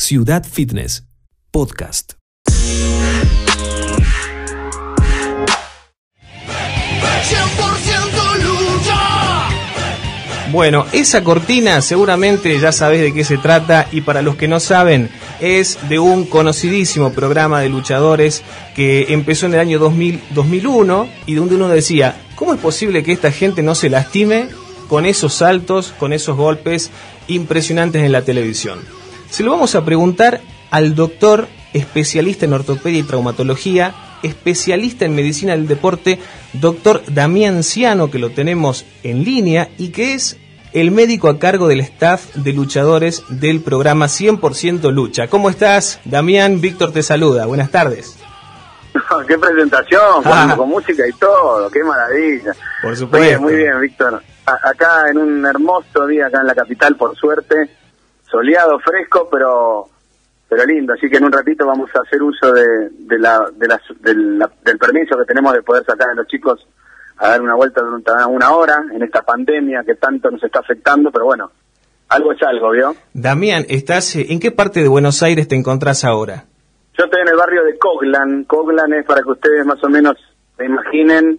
Ciudad 0.00 0.46
Fitness, 0.46 1.04
podcast. 1.50 2.12
Bueno, 10.52 10.86
esa 10.92 11.24
cortina 11.24 11.82
seguramente 11.82 12.58
ya 12.60 12.70
sabés 12.70 13.02
de 13.02 13.12
qué 13.12 13.24
se 13.24 13.38
trata 13.38 13.88
y 13.90 14.02
para 14.02 14.22
los 14.22 14.36
que 14.36 14.46
no 14.46 14.60
saben 14.60 15.10
es 15.40 15.76
de 15.88 15.98
un 15.98 16.26
conocidísimo 16.26 17.12
programa 17.12 17.60
de 17.60 17.68
luchadores 17.68 18.42
que 18.76 19.12
empezó 19.12 19.46
en 19.46 19.54
el 19.54 19.60
año 19.60 19.80
2000, 19.80 20.22
2001 20.30 21.08
y 21.26 21.34
donde 21.34 21.56
uno 21.56 21.68
decía, 21.68 22.16
¿cómo 22.36 22.54
es 22.54 22.60
posible 22.60 23.02
que 23.02 23.12
esta 23.12 23.32
gente 23.32 23.64
no 23.64 23.74
se 23.74 23.90
lastime 23.90 24.48
con 24.88 25.06
esos 25.06 25.34
saltos, 25.34 25.92
con 25.98 26.12
esos 26.12 26.36
golpes 26.36 26.92
impresionantes 27.26 28.04
en 28.04 28.12
la 28.12 28.22
televisión? 28.22 28.97
Se 29.30 29.42
lo 29.42 29.52
vamos 29.52 29.74
a 29.74 29.84
preguntar 29.84 30.40
al 30.70 30.94
doctor 30.94 31.48
especialista 31.72 32.44
en 32.46 32.52
ortopedia 32.54 33.00
y 33.00 33.02
traumatología, 33.02 33.94
especialista 34.22 35.04
en 35.04 35.14
medicina 35.14 35.52
del 35.52 35.68
deporte, 35.68 36.18
doctor 36.54 37.02
Damián 37.08 37.62
Ciano, 37.62 38.10
que 38.10 38.18
lo 38.18 38.30
tenemos 38.30 38.84
en 39.02 39.24
línea 39.24 39.68
y 39.78 39.90
que 39.90 40.14
es 40.14 40.38
el 40.72 40.90
médico 40.90 41.28
a 41.28 41.38
cargo 41.38 41.68
del 41.68 41.80
staff 41.80 42.34
de 42.34 42.52
luchadores 42.52 43.22
del 43.28 43.60
programa 43.60 44.06
100% 44.06 44.90
Lucha. 44.92 45.28
¿Cómo 45.28 45.50
estás, 45.50 46.00
Damián? 46.04 46.60
Víctor 46.60 46.92
te 46.92 47.02
saluda. 47.02 47.46
Buenas 47.46 47.70
tardes. 47.70 48.16
qué 49.28 49.38
presentación, 49.38 50.22
con, 50.22 50.32
Ah. 50.32 50.54
con 50.56 50.68
música 50.68 51.02
y 51.06 51.12
todo, 51.18 51.70
qué 51.70 51.82
maravilla. 51.84 52.52
Por 52.82 52.90
Muy 52.90 52.96
supuesto. 52.98 53.26
bien, 53.28 53.42
muy 53.42 53.54
bien, 53.54 53.80
Víctor. 53.80 54.22
A- 54.46 54.68
acá 54.70 55.10
en 55.10 55.18
un 55.18 55.44
hermoso 55.46 56.06
día, 56.06 56.26
acá 56.26 56.40
en 56.40 56.46
la 56.46 56.54
capital, 56.54 56.96
por 56.96 57.14
suerte, 57.16 57.54
soleado, 58.30 58.78
fresco, 58.80 59.28
pero 59.30 59.86
pero 60.48 60.64
lindo. 60.64 60.94
Así 60.94 61.10
que 61.10 61.18
en 61.18 61.24
un 61.24 61.32
ratito 61.32 61.66
vamos 61.66 61.90
a 61.94 62.00
hacer 62.06 62.22
uso 62.22 62.50
de, 62.52 62.88
de 62.90 63.18
la, 63.18 63.50
de 63.54 63.68
la- 63.68 63.80
del 64.00 64.38
la- 64.38 64.50
del 64.64 64.78
permiso 64.78 65.16
que 65.18 65.24
tenemos 65.26 65.52
de 65.52 65.62
poder 65.62 65.84
sacar 65.84 66.08
a 66.10 66.14
los 66.14 66.26
chicos 66.26 66.66
a 67.18 67.28
dar 67.28 67.42
una 67.42 67.54
vuelta 67.54 67.82
durante 67.82 68.10
una 68.28 68.52
hora 68.52 68.82
en 68.92 69.02
esta 69.02 69.20
pandemia 69.22 69.82
que 69.84 69.96
tanto 69.96 70.30
nos 70.30 70.42
está 70.42 70.60
afectando, 70.60 71.10
pero 71.10 71.26
bueno, 71.26 71.50
algo 72.08 72.32
es 72.32 72.42
algo, 72.42 72.70
¿vio? 72.70 72.94
Damián, 73.12 73.66
¿estás, 73.68 74.16
eh, 74.16 74.26
¿en 74.30 74.40
qué 74.40 74.50
parte 74.50 74.80
de 74.80 74.88
Buenos 74.88 75.22
Aires 75.22 75.48
te 75.48 75.54
encontrás 75.56 76.04
ahora? 76.04 76.44
Yo 76.96 77.04
estoy 77.04 77.20
en 77.22 77.28
el 77.28 77.36
barrio 77.36 77.62
de 77.64 77.76
Coglan. 77.76 78.44
Coglan 78.44 78.92
es 78.94 79.04
para 79.04 79.20
que 79.22 79.30
ustedes 79.30 79.66
más 79.66 79.82
o 79.84 79.88
menos 79.90 80.16
se 80.56 80.64
imaginen 80.64 81.38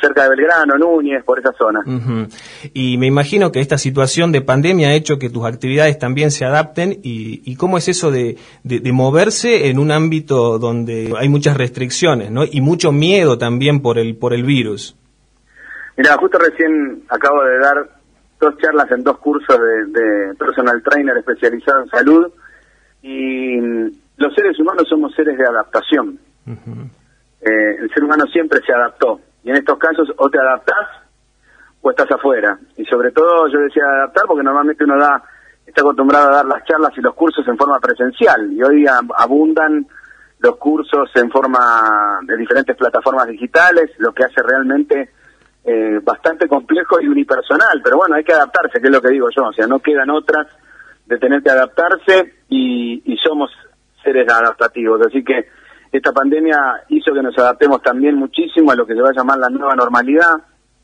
cerca 0.00 0.24
de 0.24 0.28
Belgrano, 0.30 0.76
Núñez, 0.76 1.24
por 1.24 1.38
esa 1.38 1.52
zona. 1.52 1.80
Ujú. 1.86 2.26
Y 2.74 2.98
me 2.98 3.06
imagino 3.06 3.50
que 3.52 3.60
esta 3.60 3.78
situación 3.78 4.32
de 4.32 4.40
pandemia 4.40 4.88
ha 4.88 4.94
hecho 4.94 5.18
que 5.18 5.30
tus 5.30 5.44
actividades 5.44 5.98
también 5.98 6.30
se 6.30 6.44
adapten. 6.44 6.98
¿Y, 7.02 7.42
y 7.44 7.56
cómo 7.56 7.78
es 7.78 7.88
eso 7.88 8.10
de, 8.10 8.36
de- 8.64 8.80
de 8.80 8.92
moverse 8.92 9.68
en 9.68 9.78
un 9.78 9.90
ámbito 9.90 10.58
donde 10.58 11.12
hay 11.18 11.28
muchas 11.28 11.56
restricciones 11.56 12.30
¿no? 12.30 12.44
y 12.44 12.60
mucho 12.60 12.92
miedo 12.92 13.38
también 13.38 13.80
por 13.82 13.98
el, 13.98 14.16
por 14.16 14.32
el 14.32 14.44
virus? 14.44 14.96
Mira, 15.96 16.16
justo 16.16 16.38
recién 16.38 17.02
acabo 17.08 17.42
de 17.44 17.58
dar 17.58 17.88
dos 18.40 18.54
charlas 18.58 18.90
en 18.90 19.04
dos 19.04 19.18
cursos 19.18 19.56
de, 19.58 20.00
de 20.00 20.34
personal 20.34 20.82
trainer 20.82 21.16
especializado 21.18 21.82
en 21.82 21.88
salud 21.90 22.32
y 23.02 23.56
mm, 23.60 23.90
los 24.16 24.34
seres 24.34 24.58
humanos 24.58 24.86
somos 24.88 25.14
seres 25.14 25.36
de 25.38 25.44
adaptación. 25.46 26.18
Eh, 26.46 27.76
el 27.80 27.90
ser 27.92 28.04
humano 28.04 28.24
siempre 28.32 28.60
se 28.66 28.72
adaptó 28.72 29.20
y 29.44 29.50
en 29.50 29.56
estos 29.56 29.78
casos 29.78 30.08
o 30.16 30.30
te 30.30 30.38
adaptás 30.38 30.86
o 31.82 31.90
estás 31.90 32.10
afuera. 32.10 32.58
Y 32.76 32.84
sobre 32.86 33.10
todo 33.10 33.48
yo 33.48 33.58
decía 33.60 33.84
adaptar 33.84 34.24
porque 34.26 34.42
normalmente 34.44 34.84
uno 34.84 34.96
da 34.98 35.22
está 35.66 35.80
acostumbrado 35.80 36.28
a 36.28 36.36
dar 36.36 36.46
las 36.46 36.64
charlas 36.64 36.92
y 36.96 37.00
los 37.00 37.14
cursos 37.14 37.46
en 37.46 37.56
forma 37.56 37.78
presencial 37.80 38.52
y 38.52 38.62
hoy 38.62 38.84
ab- 38.84 39.12
abundan 39.16 39.86
los 40.40 40.56
cursos 40.56 41.08
en 41.14 41.30
forma 41.30 42.18
de 42.22 42.36
diferentes 42.36 42.76
plataformas 42.76 43.28
digitales, 43.28 43.90
lo 43.98 44.12
que 44.12 44.24
hace 44.24 44.42
realmente 44.42 45.10
eh, 45.64 46.00
bastante 46.02 46.48
complejo 46.48 47.00
y 47.00 47.06
unipersonal, 47.06 47.80
pero 47.82 47.96
bueno, 47.98 48.16
hay 48.16 48.24
que 48.24 48.32
adaptarse, 48.32 48.80
que 48.80 48.88
es 48.88 48.92
lo 48.92 49.00
que 49.00 49.10
digo 49.10 49.28
yo, 49.30 49.44
o 49.44 49.52
sea, 49.52 49.68
no 49.68 49.78
quedan 49.78 50.10
otras 50.10 50.48
de 51.06 51.16
tener 51.18 51.42
que 51.44 51.50
adaptarse 51.50 52.34
y 52.48 53.16
somos 53.24 53.50
seres 54.02 54.28
adaptativos, 54.28 55.00
así 55.06 55.22
que 55.22 55.46
esta 55.92 56.10
pandemia 56.12 56.58
hizo 56.88 57.14
que 57.14 57.22
nos 57.22 57.38
adaptemos 57.38 57.80
también 57.82 58.16
muchísimo 58.16 58.72
a 58.72 58.74
lo 58.74 58.84
que 58.84 58.94
se 58.94 59.00
va 59.00 59.10
a 59.10 59.16
llamar 59.16 59.38
la 59.38 59.48
nueva 59.48 59.76
normalidad, 59.76 60.34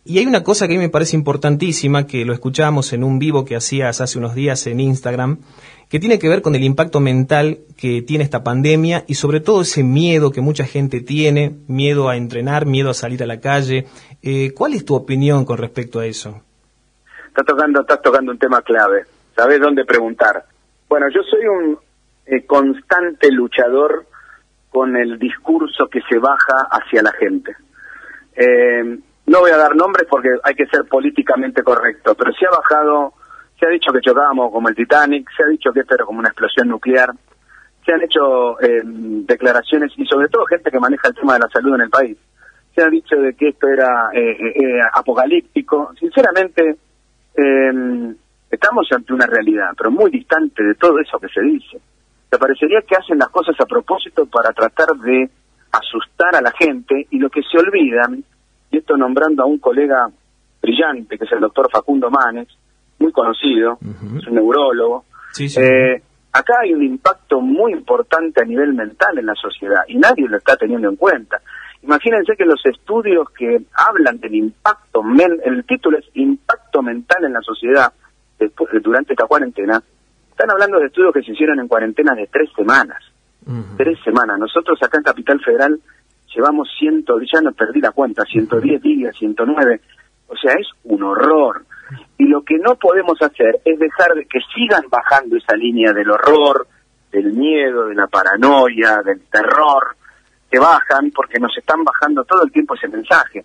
Y 0.08 0.18
hay 0.18 0.24
una 0.24 0.42
cosa 0.42 0.66
que 0.66 0.72
a 0.72 0.78
mí 0.78 0.82
me 0.82 0.88
parece 0.88 1.16
importantísima, 1.16 2.06
que 2.06 2.24
lo 2.24 2.32
escuchábamos 2.32 2.94
en 2.94 3.04
un 3.04 3.18
vivo 3.18 3.44
que 3.44 3.56
hacías 3.56 4.00
hace 4.00 4.18
unos 4.18 4.34
días 4.34 4.66
en 4.66 4.80
Instagram, 4.80 5.36
que 5.90 6.00
tiene 6.00 6.18
que 6.18 6.30
ver 6.30 6.40
con 6.40 6.54
el 6.54 6.64
impacto 6.64 6.98
mental 6.98 7.58
que 7.76 8.00
tiene 8.00 8.24
esta 8.24 8.42
pandemia 8.42 9.04
y 9.06 9.16
sobre 9.16 9.40
todo 9.40 9.60
ese 9.60 9.82
miedo 9.84 10.30
que 10.30 10.40
mucha 10.40 10.64
gente 10.64 11.02
tiene, 11.02 11.56
miedo 11.68 12.08
a 12.08 12.16
entrenar, 12.16 12.64
miedo 12.64 12.88
a 12.88 12.94
salir 12.94 13.22
a 13.22 13.26
la 13.26 13.40
calle. 13.40 13.84
Eh, 14.22 14.54
¿Cuál 14.54 14.72
es 14.72 14.86
tu 14.86 14.94
opinión 14.94 15.44
con 15.44 15.58
respecto 15.58 16.00
a 16.00 16.06
eso? 16.06 16.40
estás 17.26 17.44
tocando, 17.44 17.82
estás 17.82 18.00
tocando 18.00 18.32
un 18.32 18.38
tema 18.38 18.62
clave. 18.62 19.04
Sabes 19.36 19.60
dónde 19.60 19.84
preguntar. 19.84 20.42
Bueno, 20.88 21.08
yo 21.10 21.20
soy 21.22 21.46
un 21.46 21.78
eh, 22.24 22.46
constante 22.46 23.30
luchador 23.30 24.06
con 24.70 24.96
el 24.96 25.18
discurso 25.18 25.86
que 25.88 26.00
se 26.08 26.18
baja 26.18 26.66
hacia 26.70 27.02
la 27.02 27.12
gente. 27.12 27.54
Eh, 28.34 29.00
no 29.28 29.40
voy 29.40 29.50
a 29.50 29.56
dar 29.56 29.76
nombres 29.76 30.06
porque 30.08 30.28
hay 30.42 30.54
que 30.54 30.66
ser 30.66 30.84
políticamente 30.84 31.62
correcto, 31.62 32.14
pero 32.14 32.32
se 32.32 32.46
ha 32.46 32.50
bajado, 32.50 33.12
se 33.58 33.66
ha 33.66 33.70
dicho 33.70 33.92
que 33.92 34.00
chocábamos 34.00 34.50
como 34.52 34.68
el 34.68 34.74
Titanic, 34.74 35.28
se 35.36 35.42
ha 35.42 35.46
dicho 35.46 35.72
que 35.72 35.80
esto 35.80 35.94
era 35.94 36.04
como 36.04 36.18
una 36.18 36.28
explosión 36.28 36.68
nuclear, 36.68 37.12
se 37.84 37.92
han 37.92 38.02
hecho 38.02 38.60
eh, 38.60 38.82
declaraciones 38.84 39.92
y 39.96 40.04
sobre 40.06 40.28
todo 40.28 40.44
gente 40.46 40.70
que 40.70 40.80
maneja 40.80 41.08
el 41.08 41.14
tema 41.14 41.34
de 41.34 41.40
la 41.40 41.48
salud 41.48 41.74
en 41.74 41.80
el 41.82 41.90
país. 41.90 42.16
Se 42.74 42.82
ha 42.82 42.88
dicho 42.88 43.16
de 43.16 43.34
que 43.34 43.48
esto 43.48 43.66
era 43.66 44.10
eh, 44.12 44.30
eh, 44.30 44.52
eh, 44.54 44.80
apocalíptico. 44.92 45.92
Sinceramente, 45.98 46.76
eh, 47.34 48.14
estamos 48.50 48.86
ante 48.92 49.12
una 49.12 49.26
realidad, 49.26 49.70
pero 49.76 49.90
muy 49.90 50.10
distante 50.10 50.62
de 50.62 50.74
todo 50.74 50.98
eso 51.00 51.18
que 51.18 51.28
se 51.28 51.40
dice. 51.40 51.78
Me 52.30 52.38
parecería 52.38 52.82
que 52.82 52.94
hacen 52.94 53.18
las 53.18 53.30
cosas 53.30 53.56
a 53.58 53.66
propósito 53.66 54.26
para 54.26 54.52
tratar 54.52 54.88
de 55.02 55.30
asustar 55.72 56.36
a 56.36 56.42
la 56.42 56.52
gente 56.52 57.06
y 57.10 57.18
lo 57.18 57.30
que 57.30 57.42
se 57.42 57.58
olvidan, 57.58 58.22
y 58.70 58.78
esto 58.78 58.96
nombrando 58.96 59.42
a 59.42 59.46
un 59.46 59.58
colega 59.58 60.08
brillante, 60.62 61.16
que 61.18 61.24
es 61.24 61.32
el 61.32 61.40
doctor 61.40 61.68
Facundo 61.70 62.10
Manes, 62.10 62.48
muy 62.98 63.12
conocido, 63.12 63.78
es 64.18 64.26
un 64.26 64.34
neurólogo, 64.34 65.04
Sí, 65.32 65.48
sí. 65.48 65.60
eh, 65.60 66.02
acá 66.32 66.54
hay 66.62 66.74
un 66.74 66.82
impacto 66.82 67.40
muy 67.40 67.72
importante 67.72 68.42
a 68.42 68.44
nivel 68.44 68.74
mental 68.74 69.18
en 69.18 69.26
la 69.26 69.34
sociedad 69.34 69.82
y 69.86 69.96
nadie 69.96 70.26
lo 70.28 70.36
está 70.36 70.56
teniendo 70.56 70.88
en 70.88 70.96
cuenta. 70.96 71.40
Imagínense 71.82 72.34
que 72.36 72.44
los 72.44 72.60
estudios 72.66 73.30
que 73.30 73.62
hablan 73.72 74.18
del 74.18 74.34
impacto, 74.34 75.02
men- 75.02 75.40
el 75.44 75.64
título 75.64 75.98
es 75.98 76.06
Impacto 76.14 76.82
mental 76.82 77.24
en 77.24 77.32
la 77.34 77.40
sociedad 77.40 77.92
después, 78.38 78.68
durante 78.82 79.12
esta 79.12 79.26
cuarentena, 79.26 79.80
están 80.30 80.50
hablando 80.50 80.80
de 80.80 80.86
estudios 80.86 81.14
que 81.14 81.22
se 81.22 81.32
hicieron 81.32 81.60
en 81.60 81.68
cuarentenas 81.68 82.16
de 82.16 82.26
tres 82.26 82.50
semanas. 82.56 82.98
Tres 83.76 83.98
semanas. 84.04 84.38
Nosotros 84.38 84.78
acá 84.82 84.98
en 84.98 85.04
Capital 85.04 85.40
Federal 85.40 85.80
llevamos 86.34 86.68
ciento, 86.78 87.18
ya 87.20 87.40
no 87.40 87.52
perdí 87.52 87.80
la 87.80 87.92
cuenta, 87.92 88.24
110 88.24 88.82
días, 88.82 89.16
109. 89.16 89.80
O 90.28 90.36
sea, 90.36 90.52
es 90.54 90.68
un 90.84 91.02
horror. 91.02 91.64
Y 92.18 92.24
lo 92.24 92.42
que 92.42 92.58
no 92.58 92.74
podemos 92.76 93.20
hacer 93.22 93.60
es 93.64 93.78
dejar 93.78 94.14
de 94.14 94.26
que 94.26 94.40
sigan 94.54 94.84
bajando 94.90 95.36
esa 95.36 95.56
línea 95.56 95.92
del 95.92 96.10
horror, 96.10 96.66
del 97.10 97.32
miedo, 97.32 97.86
de 97.86 97.94
la 97.94 98.06
paranoia, 98.06 99.00
del 99.02 99.22
terror, 99.30 99.96
que 100.50 100.58
bajan 100.58 101.10
porque 101.14 101.38
nos 101.38 101.56
están 101.56 101.82
bajando 101.84 102.24
todo 102.24 102.42
el 102.42 102.52
tiempo 102.52 102.74
ese 102.74 102.88
mensaje. 102.88 103.44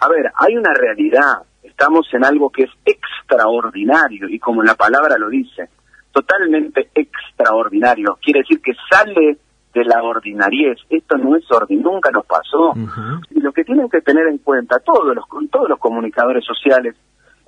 A 0.00 0.08
ver, 0.08 0.30
hay 0.36 0.56
una 0.56 0.72
realidad, 0.72 1.42
estamos 1.62 2.06
en 2.12 2.24
algo 2.24 2.50
que 2.50 2.64
es 2.64 2.70
extraordinario 2.84 4.28
y 4.28 4.38
como 4.38 4.62
la 4.62 4.74
palabra 4.74 5.18
lo 5.18 5.28
dice, 5.28 5.68
totalmente 6.12 6.90
extraordinario. 6.94 8.18
Quiere 8.22 8.40
decir 8.40 8.60
que 8.60 8.72
sale 8.90 9.38
de 9.74 9.84
la 9.84 10.02
ordinariez. 10.02 10.78
Esto 10.88 11.16
no 11.18 11.36
es 11.36 11.44
ordinario, 11.50 11.90
nunca 11.92 12.10
nos 12.10 12.24
pasó. 12.26 12.72
Y 13.30 13.40
lo 13.40 13.52
que 13.52 13.64
tienen 13.64 13.88
que 13.88 14.00
tener 14.00 14.26
en 14.28 14.38
cuenta 14.38 14.78
todos 14.78 15.14
los 15.14 15.24
todos 15.50 15.68
los 15.68 15.78
comunicadores 15.78 16.44
sociales, 16.44 16.94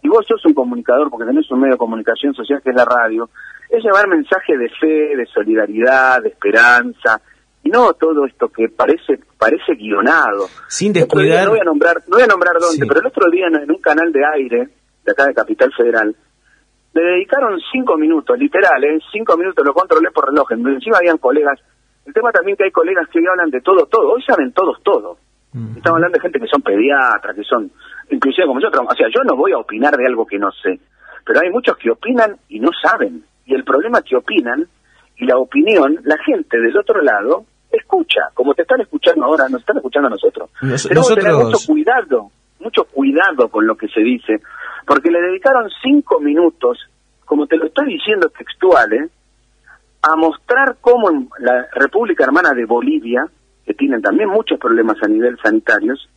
y 0.02 0.08
vos 0.08 0.24
sos 0.26 0.44
un 0.44 0.54
comunicador 0.54 1.08
porque 1.10 1.26
tenés 1.26 1.50
un 1.50 1.60
medio 1.60 1.74
de 1.74 1.78
comunicación 1.78 2.34
social 2.34 2.60
que 2.62 2.70
es 2.70 2.76
la 2.76 2.84
radio, 2.84 3.28
es 3.70 3.82
llevar 3.82 4.08
mensaje 4.08 4.56
de 4.56 4.68
fe, 4.68 5.16
de 5.16 5.26
solidaridad, 5.26 6.22
de 6.22 6.28
esperanza, 6.28 7.20
y 7.62 7.70
no 7.70 7.92
todo 7.94 8.26
esto 8.26 8.48
que 8.48 8.68
parece 8.68 9.18
parece 9.38 9.74
guionado. 9.74 10.46
Sin 10.68 10.92
descuidar... 10.92 11.44
no 11.46 11.50
voy 11.52 11.60
a 11.60 11.64
nombrar, 11.64 11.96
no 12.08 12.16
voy 12.16 12.22
a 12.22 12.26
nombrar 12.26 12.54
dónde, 12.60 12.76
Sí. 12.82 12.88
pero 12.88 13.00
el 13.00 13.06
otro 13.06 13.30
día 13.30 13.46
en, 13.48 13.56
en 13.56 13.70
un 13.70 13.80
canal 13.80 14.12
de 14.12 14.24
aire 14.24 14.68
de 15.04 15.12
acá 15.12 15.26
de 15.26 15.34
Capital 15.34 15.72
Federal 15.76 16.14
le 16.94 17.02
dedicaron 17.02 17.58
cinco 17.72 17.98
minutos, 17.98 18.38
literal, 18.38 18.82
¿eh? 18.82 18.98
cinco 19.12 19.36
minutos, 19.36 19.62
lo 19.66 19.74
controlé 19.74 20.10
por 20.12 20.28
reloj, 20.30 20.50
encima 20.52 20.96
habían 20.96 21.18
colegas, 21.18 21.60
el 22.06 22.12
tema 22.12 22.30
también 22.32 22.56
que 22.56 22.64
hay 22.64 22.70
colegas 22.70 23.08
que 23.08 23.18
hoy 23.18 23.26
hablan 23.26 23.50
de 23.50 23.60
todo, 23.60 23.86
todo, 23.86 24.12
hoy 24.12 24.22
saben 24.22 24.52
todos 24.52 24.82
todo, 24.82 25.18
estamos 25.52 25.96
hablando 25.96 26.16
de 26.16 26.20
gente 26.20 26.40
que 26.40 26.46
son 26.46 26.62
pediatras, 26.62 27.34
que 27.34 27.44
son, 27.44 27.70
inclusive 28.10 28.46
como 28.46 28.60
nosotros, 28.60 28.86
o 28.88 28.94
sea, 28.94 29.08
yo 29.14 29.22
no 29.24 29.36
voy 29.36 29.52
a 29.52 29.58
opinar 29.58 29.96
de 29.96 30.06
algo 30.06 30.26
que 30.26 30.38
no 30.38 30.50
sé, 30.52 30.78
pero 31.24 31.40
hay 31.40 31.50
muchos 31.50 31.76
que 31.76 31.90
opinan 31.90 32.36
y 32.48 32.60
no 32.60 32.70
saben, 32.82 33.24
y 33.44 33.54
el 33.54 33.64
problema 33.64 33.98
es 33.98 34.04
que 34.04 34.16
opinan 34.16 34.66
y 35.18 35.24
la 35.24 35.38
opinión, 35.38 35.98
la 36.04 36.18
gente 36.18 36.58
del 36.58 36.76
otro 36.76 37.00
lado 37.00 37.44
escucha, 37.70 38.20
como 38.34 38.54
te 38.54 38.62
están 38.62 38.80
escuchando 38.80 39.24
ahora, 39.24 39.48
nos 39.48 39.60
están 39.60 39.76
escuchando 39.76 40.08
a 40.08 40.10
nosotros. 40.10 40.50
Tenemos 40.60 41.08
que 41.08 41.16
tener 41.16 41.34
mucho 41.34 41.58
cuidado, 41.66 42.30
mucho 42.60 42.84
cuidado 42.84 43.48
con 43.48 43.66
lo 43.66 43.76
que 43.76 43.88
se 43.88 44.00
dice, 44.00 44.40
porque 44.86 45.10
le 45.10 45.20
dedicaron 45.20 45.68
cinco 45.82 46.20
minutos, 46.20 46.78
como 47.24 47.46
te 47.46 47.56
lo 47.56 47.66
estoy 47.66 47.86
diciendo 47.94 48.28
textual, 48.28 48.92
¿eh? 48.92 49.08
A 50.06 50.16
mostrar 50.16 50.76
cómo 50.80 51.10
en 51.10 51.28
la 51.40 51.66
República 51.72 52.24
Hermana 52.24 52.52
de 52.52 52.64
Bolivia, 52.64 53.26
que 53.64 53.74
tienen 53.74 54.00
también 54.00 54.28
muchos 54.28 54.58
problemas 54.58 54.96
a 55.02 55.08
nivel 55.08 55.36
sanitarios, 55.42 56.08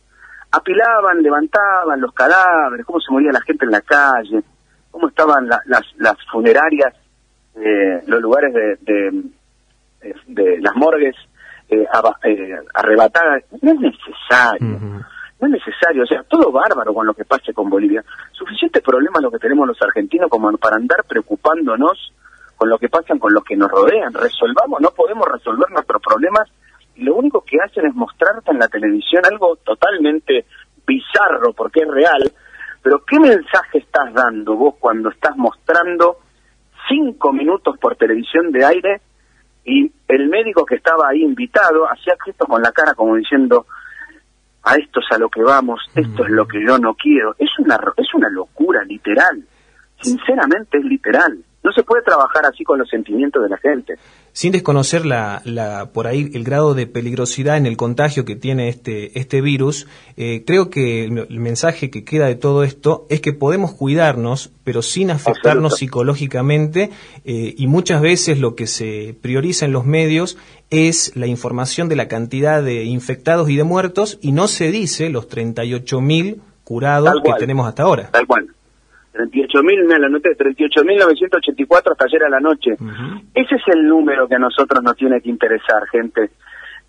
apilaban, 0.52 1.22
levantaban 1.22 2.00
los 2.00 2.12
cadáveres, 2.12 2.86
cómo 2.86 3.00
se 3.00 3.12
moría 3.12 3.32
la 3.32 3.40
gente 3.40 3.64
en 3.64 3.72
la 3.72 3.80
calle, 3.80 4.42
cómo 4.92 5.08
estaban 5.08 5.48
las, 5.48 5.84
las 5.98 6.16
funerarias, 6.30 6.94
eh, 7.56 8.02
los 8.06 8.20
lugares 8.22 8.54
de, 8.54 9.24
de, 10.26 10.60
las 10.60 10.76
morgues 10.76 11.16
eh, 11.68 11.84
eh, 12.24 12.58
arrebatadas. 12.74 13.42
No 13.60 13.72
es 13.72 13.80
necesario. 13.80 14.78
No 15.40 15.46
es 15.46 15.52
necesario, 15.52 16.04
o 16.04 16.06
sea, 16.06 16.22
todo 16.24 16.52
bárbaro 16.52 16.94
con 16.94 17.06
lo 17.06 17.14
que 17.14 17.24
pase 17.24 17.52
con 17.52 17.68
Bolivia. 17.68 18.04
Suficiente 18.32 18.80
problema 18.82 19.20
lo 19.20 19.30
que 19.32 19.38
tenemos 19.38 19.66
los 19.66 19.82
argentinos 19.82 20.28
como 20.28 20.56
para 20.58 20.76
andar 20.76 21.02
preocupándonos 21.08 22.12
con 22.60 22.68
lo 22.68 22.78
que 22.78 22.90
pasa 22.90 23.18
con 23.18 23.32
los 23.32 23.42
que 23.42 23.56
nos 23.56 23.70
rodean. 23.70 24.12
Resolvamos, 24.12 24.82
no 24.82 24.90
podemos 24.90 25.26
resolver 25.26 25.70
nuestros 25.70 26.02
problemas 26.02 26.46
y 26.94 27.04
lo 27.04 27.14
único 27.14 27.40
que 27.40 27.56
hacen 27.58 27.86
es 27.86 27.94
mostrarte 27.94 28.50
en 28.50 28.58
la 28.58 28.68
televisión 28.68 29.24
algo 29.24 29.56
totalmente 29.64 30.44
bizarro 30.86 31.54
porque 31.54 31.80
es 31.80 31.88
real. 31.88 32.30
Pero 32.82 33.02
¿qué 33.06 33.18
mensaje 33.18 33.78
estás 33.78 34.12
dando 34.12 34.56
vos 34.56 34.74
cuando 34.78 35.08
estás 35.08 35.38
mostrando 35.38 36.18
cinco 36.86 37.32
minutos 37.32 37.78
por 37.78 37.96
televisión 37.96 38.52
de 38.52 38.62
aire 38.62 39.00
y 39.64 39.90
el 40.08 40.28
médico 40.28 40.66
que 40.66 40.74
estaba 40.74 41.08
ahí 41.08 41.22
invitado 41.22 41.90
hacía 41.90 42.12
esto 42.26 42.44
con 42.44 42.60
la 42.60 42.72
cara 42.72 42.92
como 42.92 43.16
diciendo 43.16 43.64
a 44.64 44.74
esto 44.74 45.00
es 45.00 45.16
a 45.16 45.18
lo 45.18 45.30
que 45.30 45.42
vamos, 45.42 45.80
esto 45.94 46.24
es 46.26 46.30
lo 46.30 46.46
que 46.46 46.62
yo 46.62 46.76
no 46.76 46.92
quiero. 46.92 47.34
Es 47.38 47.48
una, 47.58 47.80
es 47.96 48.12
una 48.12 48.28
locura, 48.28 48.84
literal. 48.84 49.42
Sinceramente 50.02 50.76
es 50.76 50.84
literal. 50.84 51.42
No 51.62 51.72
se 51.72 51.82
puede 51.82 52.02
trabajar 52.02 52.46
así 52.46 52.64
con 52.64 52.78
los 52.78 52.88
sentimientos 52.88 53.42
de 53.42 53.48
la 53.50 53.58
gente. 53.58 53.96
Sin 54.32 54.52
desconocer 54.52 55.04
la, 55.04 55.42
la, 55.44 55.90
por 55.92 56.06
ahí 56.06 56.30
el 56.32 56.42
grado 56.42 56.72
de 56.72 56.86
peligrosidad 56.86 57.58
en 57.58 57.66
el 57.66 57.76
contagio 57.76 58.24
que 58.24 58.34
tiene 58.34 58.68
este, 58.68 59.18
este 59.18 59.42
virus, 59.42 59.86
eh, 60.16 60.44
creo 60.46 60.70
que 60.70 61.04
el, 61.04 61.40
mensaje 61.40 61.90
que 61.90 62.02
queda 62.04 62.26
de 62.26 62.36
todo 62.36 62.64
esto 62.64 63.06
es 63.10 63.20
que 63.20 63.34
podemos 63.34 63.74
cuidarnos, 63.74 64.52
pero 64.64 64.80
sin 64.80 65.10
afectarnos 65.10 65.76
psicológicamente, 65.76 66.90
eh, 67.24 67.54
y 67.58 67.66
muchas 67.66 68.00
veces 68.00 68.38
lo 68.38 68.54
que 68.54 68.66
se 68.66 69.14
prioriza 69.20 69.66
en 69.66 69.72
los 69.72 69.84
medios 69.84 70.38
es 70.70 71.14
la 71.14 71.26
información 71.26 71.90
de 71.90 71.96
la 71.96 72.08
cantidad 72.08 72.62
de 72.62 72.84
infectados 72.84 73.50
y 73.50 73.56
de 73.56 73.64
muertos, 73.64 74.18
y 74.22 74.32
no 74.32 74.48
se 74.48 74.70
dice 74.70 75.10
los 75.10 75.28
38.000 75.28 76.40
curados 76.64 77.20
que 77.22 77.32
tenemos 77.38 77.68
hasta 77.68 77.82
ahora. 77.82 78.10
Tal 78.12 78.26
cual. 78.26 78.48
38.000, 79.12 79.86
me 79.86 79.98
la 79.98 80.08
noté, 80.08 80.36
38.984 80.36 81.92
hasta 81.92 82.04
ayer 82.04 82.24
a 82.24 82.28
la 82.28 82.40
noche. 82.40 82.72
Ese 83.34 83.54
es 83.56 83.62
el 83.74 83.86
número 83.86 84.28
que 84.28 84.36
a 84.36 84.38
nosotros 84.38 84.82
nos 84.82 84.96
tiene 84.96 85.20
que 85.20 85.30
interesar, 85.30 85.86
gente. 85.90 86.30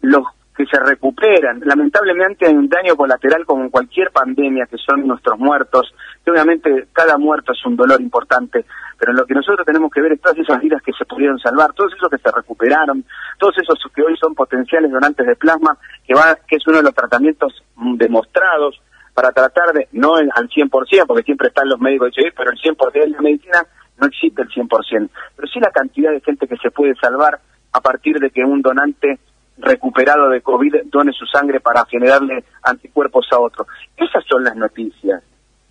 Los 0.01 0.25
que 0.55 0.65
se 0.65 0.79
recuperan, 0.79 1.61
lamentablemente 1.63 2.45
hay 2.45 2.53
un 2.53 2.67
daño 2.67 2.95
colateral 2.95 3.45
como 3.45 3.63
en 3.63 3.69
cualquier 3.69 4.11
pandemia, 4.11 4.67
que 4.69 4.77
son 4.77 5.07
nuestros 5.07 5.39
muertos, 5.39 5.93
que 6.23 6.31
obviamente 6.31 6.87
cada 6.91 7.17
muerto 7.17 7.53
es 7.53 7.65
un 7.65 7.75
dolor 7.75 8.01
importante, 8.01 8.65
pero 8.99 9.13
lo 9.13 9.25
que 9.25 9.33
nosotros 9.33 9.65
tenemos 9.65 9.89
que 9.91 10.01
ver 10.01 10.11
es 10.11 10.21
todas 10.21 10.37
esas 10.37 10.59
vidas 10.61 10.81
que 10.83 10.91
se 10.91 11.05
pudieron 11.05 11.39
salvar, 11.39 11.73
todos 11.73 11.93
esos 11.93 12.09
que 12.09 12.17
se 12.17 12.35
recuperaron, 12.35 13.03
todos 13.39 13.55
esos 13.57 13.79
que 13.95 14.03
hoy 14.03 14.15
son 14.17 14.35
potenciales 14.35 14.91
donantes 14.91 15.25
de 15.25 15.35
plasma, 15.35 15.77
que, 16.05 16.13
va, 16.13 16.37
que 16.47 16.57
es 16.57 16.67
uno 16.67 16.77
de 16.77 16.83
los 16.83 16.93
tratamientos 16.93 17.63
demostrados 17.95 18.79
para 19.21 19.33
tratar 19.33 19.71
de, 19.73 19.87
no 19.91 20.15
al 20.15 20.49
100%, 20.49 21.05
porque 21.05 21.23
siempre 21.23 21.49
están 21.49 21.69
los 21.69 21.79
médicos 21.79 22.09
dicen, 22.15 22.33
pero 22.35 22.49
el 22.49 22.57
100% 22.57 22.91
de 22.91 23.07
la 23.09 23.21
medicina 23.21 23.63
no 23.99 24.07
existe 24.07 24.41
el 24.41 24.49
100%, 24.49 25.09
pero 25.35 25.47
sí 25.47 25.59
la 25.59 25.69
cantidad 25.69 26.11
de 26.11 26.21
gente 26.21 26.47
que 26.47 26.57
se 26.57 26.71
puede 26.71 26.95
salvar 26.95 27.39
a 27.71 27.81
partir 27.81 28.17
de 28.17 28.31
que 28.31 28.43
un 28.43 28.63
donante 28.63 29.19
recuperado 29.59 30.29
de 30.29 30.41
COVID 30.41 30.85
done 30.85 31.13
su 31.13 31.27
sangre 31.27 31.59
para 31.59 31.85
generarle 31.85 32.43
anticuerpos 32.63 33.27
a 33.31 33.39
otro. 33.39 33.67
Esas 33.95 34.23
son 34.27 34.43
las 34.43 34.55
noticias. 34.55 35.21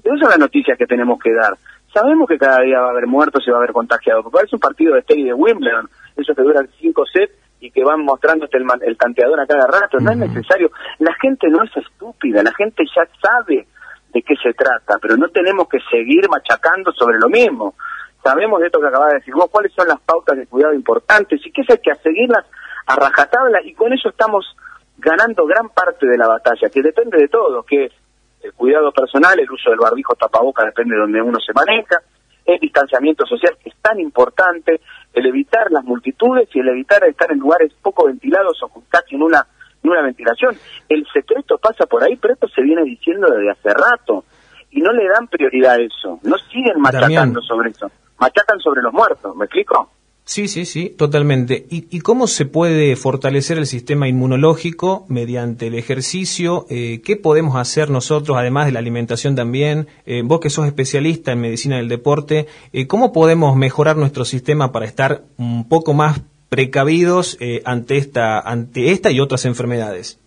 Esas 0.04 0.20
son 0.20 0.28
las 0.28 0.38
noticias 0.38 0.78
que 0.78 0.86
tenemos 0.86 1.18
que 1.18 1.34
dar. 1.34 1.54
Sabemos 1.92 2.28
que 2.28 2.38
cada 2.38 2.60
día 2.60 2.78
va 2.78 2.86
a 2.86 2.90
haber 2.90 3.08
muertos 3.08 3.42
y 3.44 3.50
va 3.50 3.56
a 3.56 3.60
haber 3.60 3.72
contagiados, 3.72 4.22
porque 4.22 4.36
parece 4.36 4.54
un 4.54 4.60
partido 4.60 4.94
de 4.94 5.02
tenis 5.02 5.26
de 5.26 5.34
Wimbledon, 5.34 5.90
eso 6.16 6.36
que 6.36 6.42
dura 6.42 6.64
cinco 6.78 7.04
sets 7.04 7.34
y 7.60 7.70
que 7.70 7.84
van 7.84 8.04
mostrándote 8.04 8.56
el, 8.56 8.64
el 8.82 8.96
tanteador 8.96 9.40
a 9.40 9.46
cada 9.46 9.66
rato. 9.66 9.98
No 10.00 10.10
es 10.10 10.16
necesario. 10.16 10.70
La 10.98 11.14
gente 11.14 11.48
no 11.48 11.62
es 11.62 11.76
estúpida, 11.76 12.42
la 12.42 12.52
gente 12.54 12.84
ya 12.94 13.06
sabe 13.20 13.66
de 14.12 14.22
qué 14.22 14.34
se 14.42 14.52
trata, 14.54 14.98
pero 15.00 15.16
no 15.16 15.28
tenemos 15.28 15.68
que 15.68 15.78
seguir 15.90 16.28
machacando 16.28 16.90
sobre 16.92 17.18
lo 17.18 17.28
mismo. 17.28 17.74
Sabemos 18.22 18.60
de 18.60 18.66
esto 18.66 18.80
que 18.80 18.88
acabas 18.88 19.10
de 19.10 19.18
decir 19.18 19.34
vos, 19.34 19.48
cuáles 19.50 19.72
son 19.72 19.88
las 19.88 20.00
pautas 20.00 20.36
de 20.36 20.46
cuidado 20.46 20.74
importantes 20.74 21.40
y 21.44 21.52
que 21.52 21.62
hay 21.68 21.78
que 21.78 21.94
seguirlas 22.02 22.44
a 22.86 22.96
rajatabla 22.96 23.60
y 23.62 23.72
con 23.74 23.92
eso 23.92 24.08
estamos 24.08 24.44
ganando 24.98 25.46
gran 25.46 25.68
parte 25.70 26.06
de 26.06 26.18
la 26.18 26.28
batalla, 26.28 26.68
que 26.68 26.82
depende 26.82 27.18
de 27.18 27.28
todo, 27.28 27.62
que 27.62 27.86
es 27.86 27.92
el 28.42 28.52
cuidado 28.54 28.92
personal, 28.92 29.38
el 29.38 29.50
uso 29.50 29.70
del 29.70 29.78
barbijo 29.78 30.14
tapaboca 30.14 30.64
depende 30.64 30.94
de 30.94 31.00
donde 31.00 31.22
uno 31.22 31.38
se 31.40 31.52
maneja, 31.52 32.00
el 32.44 32.58
distanciamiento 32.58 33.26
social 33.26 33.56
que 33.62 33.70
es 33.70 33.76
tan 33.80 34.00
importante, 34.00 34.80
el 35.12 35.26
evitar 35.26 35.70
las 35.70 35.84
multitudes 35.84 36.48
y 36.54 36.60
el 36.60 36.68
evitar 36.68 37.04
estar 37.04 37.30
en 37.32 37.38
lugares 37.38 37.72
poco 37.82 38.06
ventilados 38.06 38.62
o 38.62 38.82
casi 38.88 39.14
en 39.14 39.22
una, 39.22 39.46
en 39.82 39.90
una 39.90 40.02
ventilación. 40.02 40.56
El 40.88 41.06
secreto 41.12 41.58
pasa 41.58 41.86
por 41.86 42.02
ahí, 42.02 42.16
pero 42.16 42.34
esto 42.34 42.48
se 42.48 42.62
viene 42.62 42.82
diciendo 42.84 43.28
desde 43.30 43.50
hace 43.50 43.74
rato 43.74 44.24
y 44.70 44.80
no 44.80 44.92
le 44.92 45.08
dan 45.08 45.26
prioridad 45.28 45.74
a 45.74 45.80
eso, 45.80 46.20
no 46.22 46.36
siguen 46.50 46.80
machacando 46.80 47.40
sobre 47.42 47.70
eso, 47.70 47.90
machacan 48.18 48.60
sobre 48.60 48.82
los 48.82 48.92
muertos, 48.92 49.34
¿me 49.36 49.46
explico? 49.46 49.90
Sí, 50.30 50.46
sí, 50.46 50.64
sí, 50.64 50.90
totalmente. 50.90 51.66
¿Y, 51.70 52.02
cómo 52.02 52.28
se 52.28 52.46
puede 52.46 52.94
fortalecer 52.94 53.58
el 53.58 53.66
sistema 53.66 54.06
inmunológico 54.06 55.04
mediante 55.08 55.66
el 55.66 55.74
ejercicio? 55.74 56.66
Eh, 56.70 57.02
¿Qué 57.04 57.16
podemos 57.16 57.56
hacer 57.56 57.90
nosotros, 57.90 58.38
además 58.38 58.66
de 58.66 58.70
la 58.70 58.78
alimentación 58.78 59.34
también? 59.34 59.88
Eh, 60.06 60.22
vos 60.24 60.38
que 60.38 60.48
sos 60.48 60.68
especialista 60.68 61.32
en 61.32 61.40
medicina 61.40 61.78
del 61.78 61.88
deporte, 61.88 62.46
eh, 62.72 62.86
¿cómo 62.86 63.12
podemos 63.12 63.56
mejorar 63.56 63.96
nuestro 63.96 64.24
sistema 64.24 64.70
para 64.70 64.86
estar 64.86 65.22
un 65.36 65.68
poco 65.68 65.94
más 65.94 66.20
precavidos 66.48 67.36
ante, 67.64 67.96
esta, 67.96 68.38
ante 68.38 68.92
esta 68.92 69.10
y 69.10 69.18
otras 69.18 69.44
enfermedades? 69.46 70.20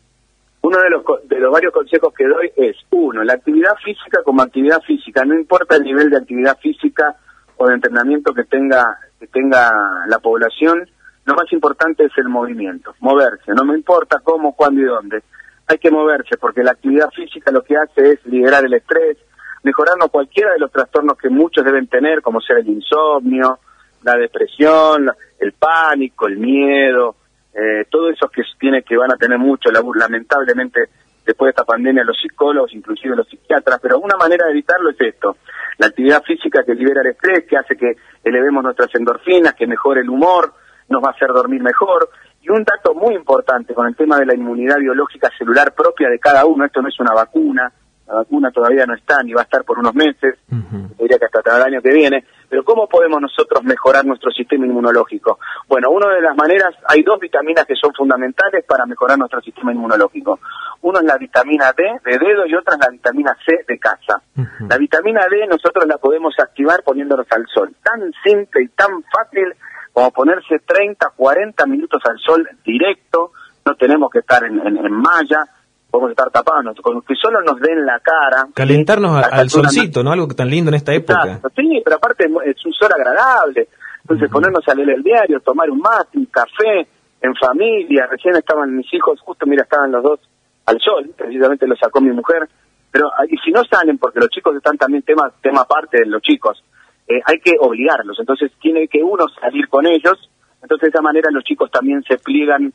Uno 0.64 0.80
de 0.80 0.90
los, 0.90 1.04
de 1.30 1.40
los 1.40 1.50
varios 1.50 1.72
consejos 1.72 2.14
que 2.14 2.28
doy 2.28 2.52
es, 2.58 2.76
uno, 2.92 3.24
la 3.24 3.36
actividad 3.36 3.76
física 3.82 4.20
como 4.26 4.42
actividad 4.42 4.82
física, 4.82 5.24
no 5.24 5.34
importa 5.34 5.78
el 5.78 5.84
nivel 5.84 6.10
de 6.10 6.18
actividad 6.18 6.58
física 6.60 7.16
o 7.56 7.68
de 7.68 7.76
entrenamiento 7.76 8.34
que 8.34 8.44
tenga 8.44 8.98
que 9.24 9.28
tenga 9.28 9.72
la 10.08 10.20
población, 10.20 10.86
lo 11.26 11.36
más 11.36 11.52
importante 11.54 12.04
es 12.04 12.12
el 12.18 12.28
movimiento, 12.28 12.94
moverse, 13.00 13.54
no 13.54 13.64
me 13.64 13.76
importa 13.76 14.20
cómo, 14.22 14.54
cuándo 14.54 14.82
y 14.82 14.86
dónde. 14.86 15.24
Hay 15.68 15.78
que 15.78 15.90
moverse 15.90 16.38
porque 16.38 16.62
la 16.62 16.72
actividad 16.72 17.10
física 17.12 17.52
lo 17.52 17.64
que 17.64 17.78
hace 17.78 18.14
es 18.14 18.26
liberar 18.26 18.66
el 18.66 18.74
estrés, 18.74 19.18
mejorarnos 19.64 20.12
cualquiera 20.12 20.52
de 20.52 20.60
los 20.60 20.72
trastornos 20.72 21.18
que 21.18 21.30
muchos 21.30 21.64
deben 21.64 21.88
tener, 21.88 22.22
como 22.22 22.42
ser 22.42 22.58
el 22.58 22.68
insomnio, 22.68 23.60
la 24.04 24.16
depresión, 24.18 25.10
el 25.40 25.54
pánico, 25.54 26.28
el 26.28 26.38
miedo, 26.38 27.16
eh, 27.54 27.86
todo 27.90 28.10
eso 28.10 28.28
que 28.28 28.42
tiene 28.60 28.84
que 28.84 28.98
van 28.98 29.14
a 29.14 29.18
tener 29.18 29.38
mucho, 29.38 29.70
lamentablemente 29.72 30.90
después 31.26 31.48
de 31.48 31.50
esta 31.52 31.64
pandemia 31.64 32.04
los 32.04 32.18
psicólogos, 32.20 32.74
inclusive 32.74 33.16
los 33.16 33.28
psiquiatras, 33.28 33.80
pero 33.82 34.00
una 34.00 34.18
manera 34.18 34.46
de 34.46 34.52
evitarlo 34.52 34.90
es 34.90 35.00
esto, 35.00 35.38
la 35.78 35.88
actividad 35.88 36.24
física 36.24 36.64
que 36.64 36.76
libera 36.76 37.02
el 37.02 37.08
estrés, 37.08 37.46
que 37.48 37.58
hace 37.58 37.76
que 37.76 37.96
elevemos 38.24 38.64
nuestras 38.64 38.94
endorfinas, 38.96 39.54
que 39.56 39.68
mejore 39.68 40.02
el 40.02 40.10
humor, 40.10 40.54
nos 40.90 41.04
va 41.04 41.10
a 41.10 41.12
hacer 41.12 41.30
dormir 41.30 41.62
mejor. 41.62 42.10
Y 42.42 42.50
un 42.50 42.64
dato 42.64 42.94
muy 42.94 43.16
importante 43.16 43.74
con 43.74 43.88
el 43.88 43.96
tema 43.96 44.20
de 44.20 44.26
la 44.26 44.36
inmunidad 44.36 44.78
biológica 44.78 45.30
celular 45.38 45.74
propia 45.74 46.10
de 46.10 46.20
cada 46.20 46.46
uno, 46.46 46.66
esto 46.66 46.82
no 46.82 46.90
es 46.90 47.00
una 47.00 47.14
vacuna, 47.14 47.72
la 48.08 48.16
vacuna 48.16 48.52
todavía 48.52 48.86
no 48.86 48.96
está 48.96 49.24
ni 49.24 49.34
va 49.34 49.42
a 49.42 49.44
estar 49.46 49.64
por 49.64 49.80
unos 49.80 49.96
meses, 49.96 50.36
diría 51.00 51.18
que 51.18 51.26
hasta 51.26 51.58
el 51.58 51.64
año 51.64 51.82
que 51.82 51.94
viene, 51.94 52.26
pero 52.50 52.64
¿cómo 52.64 52.88
podemos 52.88 53.22
nosotros 53.22 53.64
mejorar 53.64 54.06
nuestro 54.06 54.32
sistema 54.32 54.66
inmunológico? 54.66 55.40
Bueno, 55.68 55.90
una 55.90 56.14
de 56.14 56.22
las 56.22 56.36
maneras, 56.36 56.76
hay 56.88 57.02
dos 57.02 57.20
vitaminas 57.20 57.66
que 57.66 57.76
son 57.76 57.94
fundamentales 57.94 58.64
para 58.66 58.86
mejorar 58.86 59.18
nuestro 59.18 59.42
sistema 59.42 59.72
inmunológico. 59.72 60.40
Uno 60.82 61.00
es 61.00 61.06
la 61.06 61.18
vitamina 61.18 61.74
D 61.76 61.84
de 62.04 62.20
dedo 62.20 62.46
y 62.46 62.54
otra 62.56 62.76
es 62.76 62.82
la 62.82 62.90
vitamina 62.92 63.36
C 63.46 63.66
de 63.68 63.80
casa. 63.80 64.22
La 64.70 64.78
vitamina 64.78 65.22
D 65.30 65.48
nosotros 65.48 65.88
la 65.88 65.98
podemos 65.98 66.36
activar 66.38 66.84
poniéndonos 66.84 67.26
al 67.32 67.48
sol. 67.48 67.74
Tan 67.82 68.12
simple 68.24 68.64
y 68.64 68.68
tan 68.68 69.04
fácil 69.04 69.56
como 69.94 70.12
ponerse 70.12 70.60
30, 70.60 71.12
40 71.16 71.66
minutos 71.68 72.02
al 72.06 72.18
sol 72.20 72.48
directo, 72.66 73.32
no 73.66 73.76
tenemos 73.76 74.10
que 74.12 74.20
estar 74.20 74.44
en, 74.44 74.60
en, 74.60 74.92
malla, 74.92 75.48
podemos 75.94 76.10
estar 76.10 76.32
tapados, 76.32 76.76
con 76.82 77.04
que 77.04 77.14
solo 77.14 77.40
nos 77.44 77.60
den 77.60 77.86
la 77.86 78.00
cara. 78.00 78.48
Calentarnos 78.56 79.24
al 79.24 79.48
solcito, 79.52 80.02
no... 80.02 80.12
Algo 80.12 80.26
tan 80.30 80.50
lindo 80.50 80.70
en 80.70 80.76
esta 80.76 80.92
época. 80.92 81.40
sí, 81.56 81.82
pero 81.86 81.98
aparte 81.98 82.26
es 82.46 82.66
un 82.66 82.74
sol 82.74 82.90
agradable. 82.92 83.68
Entonces 84.02 84.28
ponernos 84.32 84.68
a 84.68 84.74
leer 84.74 84.90
el 84.90 85.04
diario, 85.04 85.40
tomar 85.42 85.70
un 85.70 85.78
mate, 85.78 86.18
un 86.18 86.26
café, 86.26 86.88
en 87.22 87.36
familia, 87.36 88.08
recién 88.10 88.36
estaban 88.36 88.76
mis 88.76 88.92
hijos, 88.92 89.22
justo 89.22 89.46
mira, 89.46 89.64
estaban 89.64 89.92
los 89.92 90.02
dos 90.02 90.20
al 90.66 90.80
sol, 90.80 91.12
precisamente 91.16 91.68
lo 91.68 91.76
sacó 91.76 92.02
mi 92.02 92.12
mujer, 92.12 92.50
pero 92.92 93.12
y 93.30 93.38
si 93.38 93.52
no 93.52 93.64
salen, 93.64 94.00
porque 94.00 94.20
los 94.20 94.30
chicos 94.30 94.56
están 94.56 94.78
también 94.78 95.04
tema, 95.04 95.32
tema 95.42 95.62
aparte 95.62 96.00
de 96.00 96.08
los 96.08 96.24
chicos, 96.24 96.64
eh, 97.08 97.22
hay 97.24 97.40
que 97.40 97.56
obligarlos, 97.60 98.20
entonces 98.20 98.52
tiene 98.60 98.88
que 98.88 99.04
uno 99.04 99.26
salir 99.40 99.70
con 99.70 99.86
ellos, 99.86 100.30
entonces 100.62 100.88
de 100.88 100.90
esa 100.90 101.02
manera 101.02 101.30
los 101.32 101.44
chicos 101.44 101.70
también 101.72 102.04
se 102.04 102.18
pliegan 102.18 102.74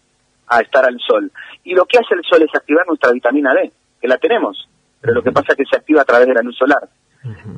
a 0.48 0.60
estar 0.60 0.84
al 0.84 0.98
sol. 1.00 1.30
Y 1.64 1.74
lo 1.74 1.84
que 1.86 1.98
hace 1.98 2.14
el 2.14 2.22
sol 2.24 2.42
es 2.42 2.54
activar 2.54 2.86
nuestra 2.86 3.12
vitamina 3.12 3.52
D, 3.54 3.72
que 4.00 4.08
la 4.08 4.18
tenemos, 4.18 4.68
pero 5.00 5.14
lo 5.14 5.22
que 5.22 5.32
pasa 5.32 5.48
es 5.50 5.56
que 5.56 5.64
se 5.64 5.76
activa 5.76 6.02
a 6.02 6.04
través 6.04 6.26
de 6.28 6.34
la 6.34 6.42
luz 6.42 6.56
solar. 6.56 6.88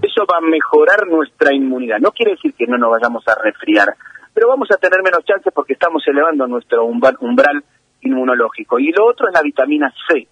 Eso 0.03 0.25
va 0.31 0.39
a 0.39 0.41
mejorar 0.41 1.07
nuestra 1.07 1.55
inmunidad. 1.55 1.99
No 2.01 2.13
quiere 2.13 2.33
decir 2.33 2.55
que 2.55 2.67
no 2.67 2.79
nos 2.79 2.91
vayamos 2.91 3.27
a 3.29 3.35
resfriar, 3.41 3.95
pero 4.33 4.49
vamos 4.49 4.69
a 4.71 4.77
tener 4.77 5.03
menos 5.03 5.25
chances 5.25 5.53
porque 5.55 5.75
estamos 5.75 6.03
elevando 6.07 6.47
nuestro 6.47 6.85
umbral 6.85 7.63
inmunológico. 8.01 8.79
Y 8.79 8.93
lo 8.93 9.07
otro 9.07 9.29
es 9.29 9.35
la 9.35 9.43
vitamina 9.43 9.93
C. 10.09 10.27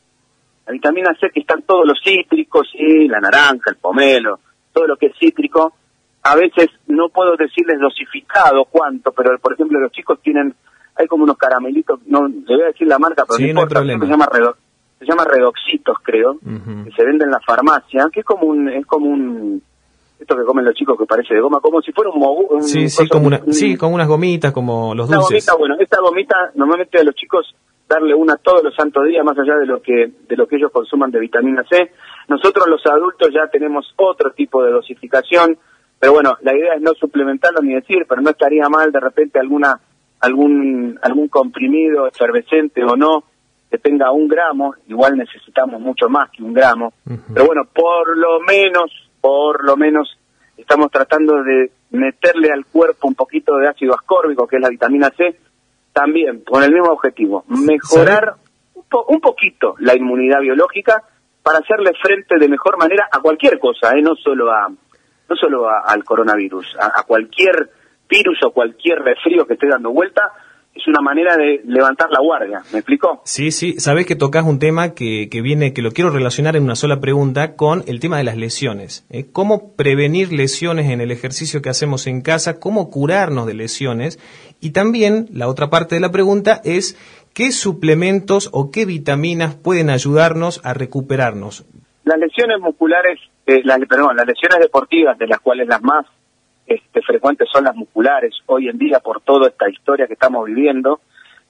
La 0.67 0.73
vitamina 0.73 1.17
C 1.21 1.31
que 1.31 1.41
están 1.41 1.63
todos 1.63 1.87
los 1.87 2.01
cítricos, 2.03 2.69
sí, 2.73 3.09
la 3.09 3.21
naranja, 3.21 3.71
el 3.71 3.77
pomelo, 3.77 4.41
todo 4.73 4.87
lo 4.87 4.97
que 4.97 5.07
es 5.07 5.19
cítrico. 5.19 5.75
A 6.23 6.35
veces 6.35 6.69
no 6.87 7.09
puedo 7.09 7.37
decirles 7.37 7.79
dosificado 7.81 8.65
cuánto, 8.65 9.13
pero 9.13 9.39
por 9.39 9.55
ejemplo 9.55 9.81
los 9.81 9.93
chicos 9.93 10.21
tienen, 10.23 10.55
hay 10.99 11.07
como 11.07 11.25
unos 11.25 11.39
caramelitos, 11.39 12.01
no 12.07 12.27
le 12.27 12.57
voy 12.57 12.63
a 12.65 12.67
decir 12.67 12.87
la 12.87 12.99
marca, 12.99 13.25
pero 13.27 13.39
no, 13.39 13.47
importa, 13.47 13.81
se 13.81 14.07
llama 14.07 14.29
se 14.99 15.07
llama 15.07 15.25
redoxitos 15.25 15.97
creo, 16.03 16.39
que 16.41 16.91
se 16.97 17.05
venden 17.05 17.29
en 17.29 17.31
la 17.31 17.41
farmacia, 17.41 18.09
que 18.13 18.21
es 18.21 18.27
como 18.27 18.47
un, 18.47 18.69
es 18.69 18.85
como 18.85 19.07
un 19.07 19.63
esto 20.19 20.37
que 20.37 20.43
comen 20.43 20.65
los 20.65 20.75
chicos 20.75 20.99
que 20.99 21.07
parece 21.07 21.35
de 21.35 21.41
goma, 21.41 21.61
como 21.61 21.81
si 21.81 21.93
fuera 21.93 22.11
un 22.11 22.19
mogu. 22.19 22.61
sí, 22.63 22.89
sí, 22.89 23.09
como 23.09 23.29
una, 23.29 23.41
sí, 23.51 23.77
como 23.77 23.95
unas 23.95 24.09
gomitas, 24.09 24.53
como 24.53 24.95
los 24.95 25.09
dulces. 25.09 25.47
Gomita, 25.47 25.55
bueno, 25.57 25.77
esta 25.79 26.01
gomita 26.01 26.51
normalmente 26.55 26.99
a 26.99 27.05
los 27.05 27.15
chicos 27.15 27.55
darle 27.89 28.15
una 28.15 28.37
todos 28.37 28.65
los 28.65 28.75
santos 28.75 29.05
días, 29.07 29.25
más 29.25 29.39
allá 29.39 29.57
de 29.57 29.67
lo 29.67 29.81
que 29.81 30.11
de 30.29 30.37
lo 30.37 30.47
que 30.49 30.57
ellos 30.57 30.73
consuman 30.73 31.11
de 31.11 31.21
vitamina 31.21 31.65
C. 31.71 31.93
Nosotros 32.27 32.67
los 32.67 32.85
adultos 32.87 33.31
ya 33.33 33.49
tenemos 33.51 33.93
otro 33.97 34.33
tipo 34.33 34.63
de 34.65 34.73
dosificación, 34.73 35.57
pero 35.99 36.13
bueno, 36.13 36.37
la 36.43 36.57
idea 36.57 36.75
es 36.75 36.83
no 36.83 36.93
suplementarlo 36.95 37.61
ni 37.63 37.75
decir, 37.75 38.05
pero 38.09 38.21
no 38.21 38.31
estaría 38.31 38.69
mal 38.69 38.91
de 38.91 39.01
repente 39.01 39.39
alguna 39.39 39.81
algún 40.21 40.99
algún 41.03 41.29
comprimido 41.29 42.07
efervescente 42.07 42.83
o 42.85 42.97
no 42.97 43.25
que 43.71 43.79
tenga 43.79 44.11
un 44.11 44.29
gramo, 44.29 44.75
igual 44.89 45.17
necesitamos 45.17 45.81
mucho 45.81 46.09
más 46.09 46.31
que 46.31 46.43
un 46.43 46.55
gramo, 46.55 46.95
pero 47.35 47.47
bueno, 47.47 47.65
por 47.67 48.17
lo 48.17 48.41
menos 48.41 48.91
por 49.21 49.65
lo 49.65 49.77
menos 49.77 50.19
estamos 50.57 50.91
tratando 50.91 51.43
de 51.43 51.71
meterle 51.91 52.51
al 52.51 52.65
cuerpo 52.65 53.09
un 53.09 53.15
poquito 53.15 53.57
de 53.57 53.69
ácido 53.69 53.95
ascórbico, 53.95 54.47
que 54.47 54.57
es 54.57 54.63
la 54.63 54.71
vitamina 54.71 55.11
C, 55.17 55.39
también 55.93 56.41
con 56.45 56.63
el 56.63 56.73
mismo 56.73 56.93
objetivo, 56.93 57.45
mejorar 57.49 58.37
un, 59.09 59.21
poquito 59.21 59.75
la 59.81 59.95
inmunidad 59.95 60.41
biológica 60.41 61.03
para 61.43 61.59
hacerle 61.59 61.93
frente 62.01 62.39
de 62.39 62.49
mejor 62.49 62.79
manera 62.79 63.09
a 63.13 63.21
cualquier 63.21 63.59
cosa, 63.59 63.93
¿eh? 63.93 64.03
no 64.03 64.15
solo 64.17 64.51
a 64.51 64.69
no 64.69 65.37
solo 65.37 65.69
al 65.69 66.05
coronavirus, 66.05 66.77
a 66.81 67.03
cualquier 67.03 67.69
virus 68.09 68.39
o 68.45 68.51
cualquier 68.51 69.01
resfrío 69.01 69.47
que 69.47 69.55
esté 69.55 69.69
dando 69.69 69.91
vuelta, 69.91 70.33
es 70.79 70.87
una 70.87 71.01
manera 71.01 71.37
de 71.37 71.61
levantar 71.65 72.09
la 72.11 72.21
guardia, 72.21 72.63
¿me 72.73 72.79
explico? 72.79 73.21
Sí, 73.25 73.51
sí, 73.51 73.81
sabes 73.81 74.07
que 74.07 74.15
tocas 74.15 74.45
un 74.45 74.61
tema 74.61 74.95
que, 74.95 75.29
que, 75.29 75.43
viene, 75.43 75.73
que 75.73 75.83
lo 75.83 75.91
quiero 75.91 76.11
relacionar 76.11 76.55
en 76.55 76.63
una 76.63 76.77
sola 76.77 77.01
pregunta 77.01 77.57
con 77.57 77.83
el 77.89 77.99
tema 77.99 78.19
de 78.19 78.25
las 78.25 78.37
lesiones. 78.37 79.05
¿eh? 79.11 79.27
¿Cómo 79.33 79.75
prevenir 79.75 80.33
lesiones 80.33 80.89
en 80.91 81.01
el 81.01 81.11
ejercicio 81.11 81.63
que 81.63 81.69
hacemos 81.69 82.07
en 82.07 82.23
casa? 82.23 82.61
¿Cómo 82.61 82.91
curarnos 82.91 83.47
de 83.47 83.55
lesiones? 83.55 84.21
Y 84.61 84.71
también 84.71 85.27
la 85.33 85.49
otra 85.49 85.69
parte 85.69 85.97
de 85.97 86.01
la 86.01 86.13
pregunta 86.13 86.61
es 86.65 86.97
¿qué 87.35 87.51
suplementos 87.51 88.49
o 88.53 88.71
qué 88.71 88.85
vitaminas 88.85 89.57
pueden 89.57 89.91
ayudarnos 89.91 90.61
a 90.65 90.75
recuperarnos? 90.75 91.67
Las 92.05 92.19
lesiones 92.19 92.61
musculares, 92.61 93.19
eh, 93.47 93.63
las, 93.65 93.81
perdón, 93.81 94.17
las 94.17 94.27
lesiones 94.27 94.61
deportivas, 94.61 95.19
de 95.19 95.27
las 95.27 95.41
cuales 95.41 95.67
las 95.67 95.83
más 95.83 96.07
este, 96.69 97.01
frecuentes 97.01 97.49
son 97.51 97.65
las 97.65 97.75
musculares 97.75 98.35
hoy 98.47 98.69
en 98.69 98.77
día 98.77 99.01
por 99.01 99.23
toda 99.23 99.49
esta 99.49 99.71
historia 99.71 100.07
que 100.07 100.13
estamos 100.13 100.45
viviendo. 100.45 101.01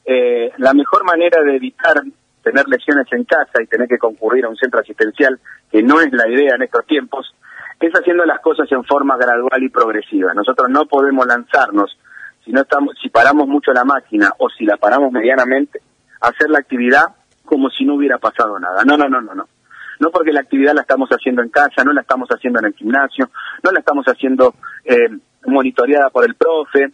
Eh, 0.04 0.52
la 0.58 0.72
mejor 0.72 1.04
manera 1.04 1.42
de 1.42 1.56
evitar 1.56 2.02
tener 2.42 2.68
lesiones 2.68 3.06
en 3.10 3.24
casa 3.24 3.60
y 3.60 3.66
tener 3.66 3.88
que 3.88 3.98
concurrir 3.98 4.44
a 4.44 4.48
un 4.48 4.56
centro 4.56 4.78
asistencial, 4.80 5.38
que 5.70 5.82
no 5.82 6.00
es 6.00 6.12
la 6.12 6.28
idea 6.28 6.54
en 6.54 6.62
estos 6.62 6.86
tiempos, 6.86 7.34
es 7.80 7.92
haciendo 7.92 8.24
las 8.24 8.40
cosas 8.40 8.70
en 8.70 8.84
forma 8.84 9.16
gradual 9.16 9.60
y 9.60 9.68
progresiva. 9.68 10.32
Nosotros 10.34 10.68
no 10.70 10.86
podemos 10.86 11.26
lanzarnos, 11.26 11.98
si 12.44 12.52
no 12.52 12.62
estamos, 12.62 12.94
si 13.02 13.08
paramos 13.08 13.48
mucho 13.48 13.72
la 13.72 13.84
máquina 13.84 14.32
o 14.38 14.48
si 14.48 14.64
la 14.64 14.76
paramos 14.76 15.10
medianamente, 15.10 15.80
hacer 16.20 16.48
la 16.48 16.60
actividad 16.60 17.06
como 17.44 17.68
si 17.70 17.84
no 17.84 17.94
hubiera 17.94 18.18
pasado 18.18 18.58
nada. 18.58 18.84
No, 18.84 18.96
no, 18.96 19.08
no, 19.08 19.20
no, 19.20 19.34
no 19.34 19.48
no 20.00 20.10
porque 20.10 20.32
la 20.32 20.40
actividad 20.40 20.74
la 20.74 20.82
estamos 20.82 21.08
haciendo 21.10 21.42
en 21.42 21.48
casa, 21.48 21.84
no 21.84 21.92
la 21.92 22.02
estamos 22.02 22.28
haciendo 22.28 22.60
en 22.60 22.66
el 22.66 22.74
gimnasio, 22.74 23.30
no 23.62 23.70
la 23.70 23.80
estamos 23.80 24.04
haciendo 24.06 24.54
eh, 24.84 25.08
monitoreada 25.46 26.10
por 26.10 26.24
el 26.24 26.34
profe. 26.34 26.90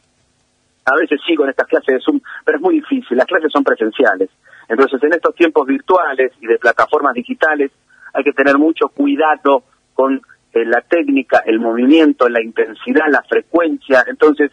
A 0.87 0.97
veces 0.97 1.21
sí 1.27 1.35
con 1.35 1.49
estas 1.49 1.67
clases 1.67 1.95
de 1.95 2.01
Zoom, 2.01 2.21
pero 2.45 2.59
es 2.59 2.63
muy 2.63 2.75
difícil, 2.75 3.17
las 3.17 3.27
clases 3.27 3.51
son 3.53 3.65
presenciales. 3.65 4.29
Entonces, 4.69 5.03
en 5.03 5.13
estos 5.13 5.35
tiempos 5.35 5.67
virtuales 5.67 6.33
y 6.41 6.47
de 6.47 6.59
plataformas 6.59 7.15
digitales, 7.15 7.71
hay 8.13 8.23
que 8.23 8.33
tener 8.33 8.59
mucho 8.59 8.89
cuidado 8.89 9.65
con 9.95 10.21
eh, 10.53 10.65
la 10.65 10.81
técnica, 10.83 11.43
el 11.47 11.59
movimiento, 11.59 12.29
la 12.29 12.43
intensidad, 12.43 13.07
la 13.11 13.23
frecuencia. 13.23 14.05
Entonces, 14.07 14.53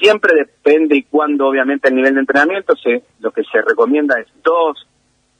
siempre 0.00 0.32
depende 0.34 0.96
y 0.96 1.02
cuando, 1.02 1.48
obviamente, 1.48 1.88
el 1.88 1.96
nivel 1.96 2.14
de 2.14 2.20
entrenamiento, 2.20 2.74
se, 2.76 3.02
lo 3.20 3.30
que 3.30 3.42
se 3.44 3.60
recomienda 3.62 4.18
es 4.20 4.26
dos, 4.42 4.86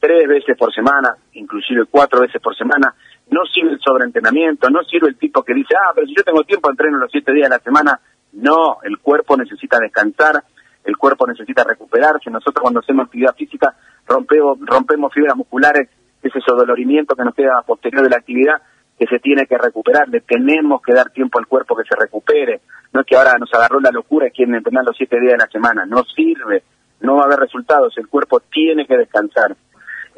tres 0.00 0.28
veces 0.28 0.56
por 0.56 0.72
semana, 0.72 1.16
inclusive 1.32 1.86
cuatro 1.90 2.20
veces 2.20 2.40
por 2.40 2.56
semana. 2.56 2.94
No 3.30 3.44
sirve 3.46 3.72
el 3.72 3.80
sobreentrenamiento, 3.80 4.70
no 4.70 4.82
sirve 4.84 5.08
el 5.08 5.16
tipo 5.16 5.42
que 5.42 5.54
dice, 5.54 5.74
ah, 5.76 5.92
pero 5.94 6.06
si 6.06 6.14
yo 6.14 6.22
tengo 6.22 6.44
tiempo, 6.44 6.70
entreno 6.70 6.98
los 6.98 7.10
siete 7.10 7.32
días 7.32 7.48
de 7.48 7.56
la 7.56 7.62
semana. 7.62 8.00
No, 8.32 8.78
el 8.82 8.98
cuerpo 8.98 9.36
necesita 9.36 9.78
descansar, 9.78 10.42
el 10.84 10.96
cuerpo 10.96 11.26
necesita 11.26 11.64
recuperarse. 11.64 12.30
Nosotros 12.30 12.62
cuando 12.62 12.80
hacemos 12.80 13.06
actividad 13.06 13.34
física 13.34 13.74
rompemos, 14.06 14.58
rompemos 14.60 15.12
fibras 15.12 15.36
musculares, 15.36 15.88
es 16.22 16.34
ese 16.34 16.50
dolorimiento 16.50 17.14
que 17.14 17.24
nos 17.24 17.34
queda 17.34 17.62
posterior 17.62 18.02
de 18.02 18.10
la 18.10 18.16
actividad 18.16 18.62
que 18.98 19.06
se 19.06 19.20
tiene 19.20 19.46
que 19.46 19.56
recuperar, 19.56 20.08
le 20.08 20.20
tenemos 20.22 20.82
que 20.82 20.92
dar 20.92 21.10
tiempo 21.10 21.38
al 21.38 21.46
cuerpo 21.46 21.76
que 21.76 21.84
se 21.84 21.94
recupere, 21.94 22.60
no 22.92 23.00
es 23.00 23.06
que 23.06 23.16
ahora 23.16 23.34
nos 23.38 23.52
agarró 23.54 23.78
la 23.78 23.92
locura 23.92 24.26
y 24.26 24.32
quieren 24.32 24.56
entrenar 24.56 24.84
los 24.84 24.96
siete 24.96 25.20
días 25.20 25.34
de 25.34 25.38
la 25.38 25.46
semana, 25.46 25.86
no 25.86 26.02
sirve, 26.02 26.64
no 27.00 27.14
va 27.14 27.22
a 27.22 27.26
haber 27.26 27.38
resultados, 27.38 27.96
el 27.96 28.08
cuerpo 28.08 28.40
tiene 28.40 28.86
que 28.86 28.96
descansar 28.96 29.56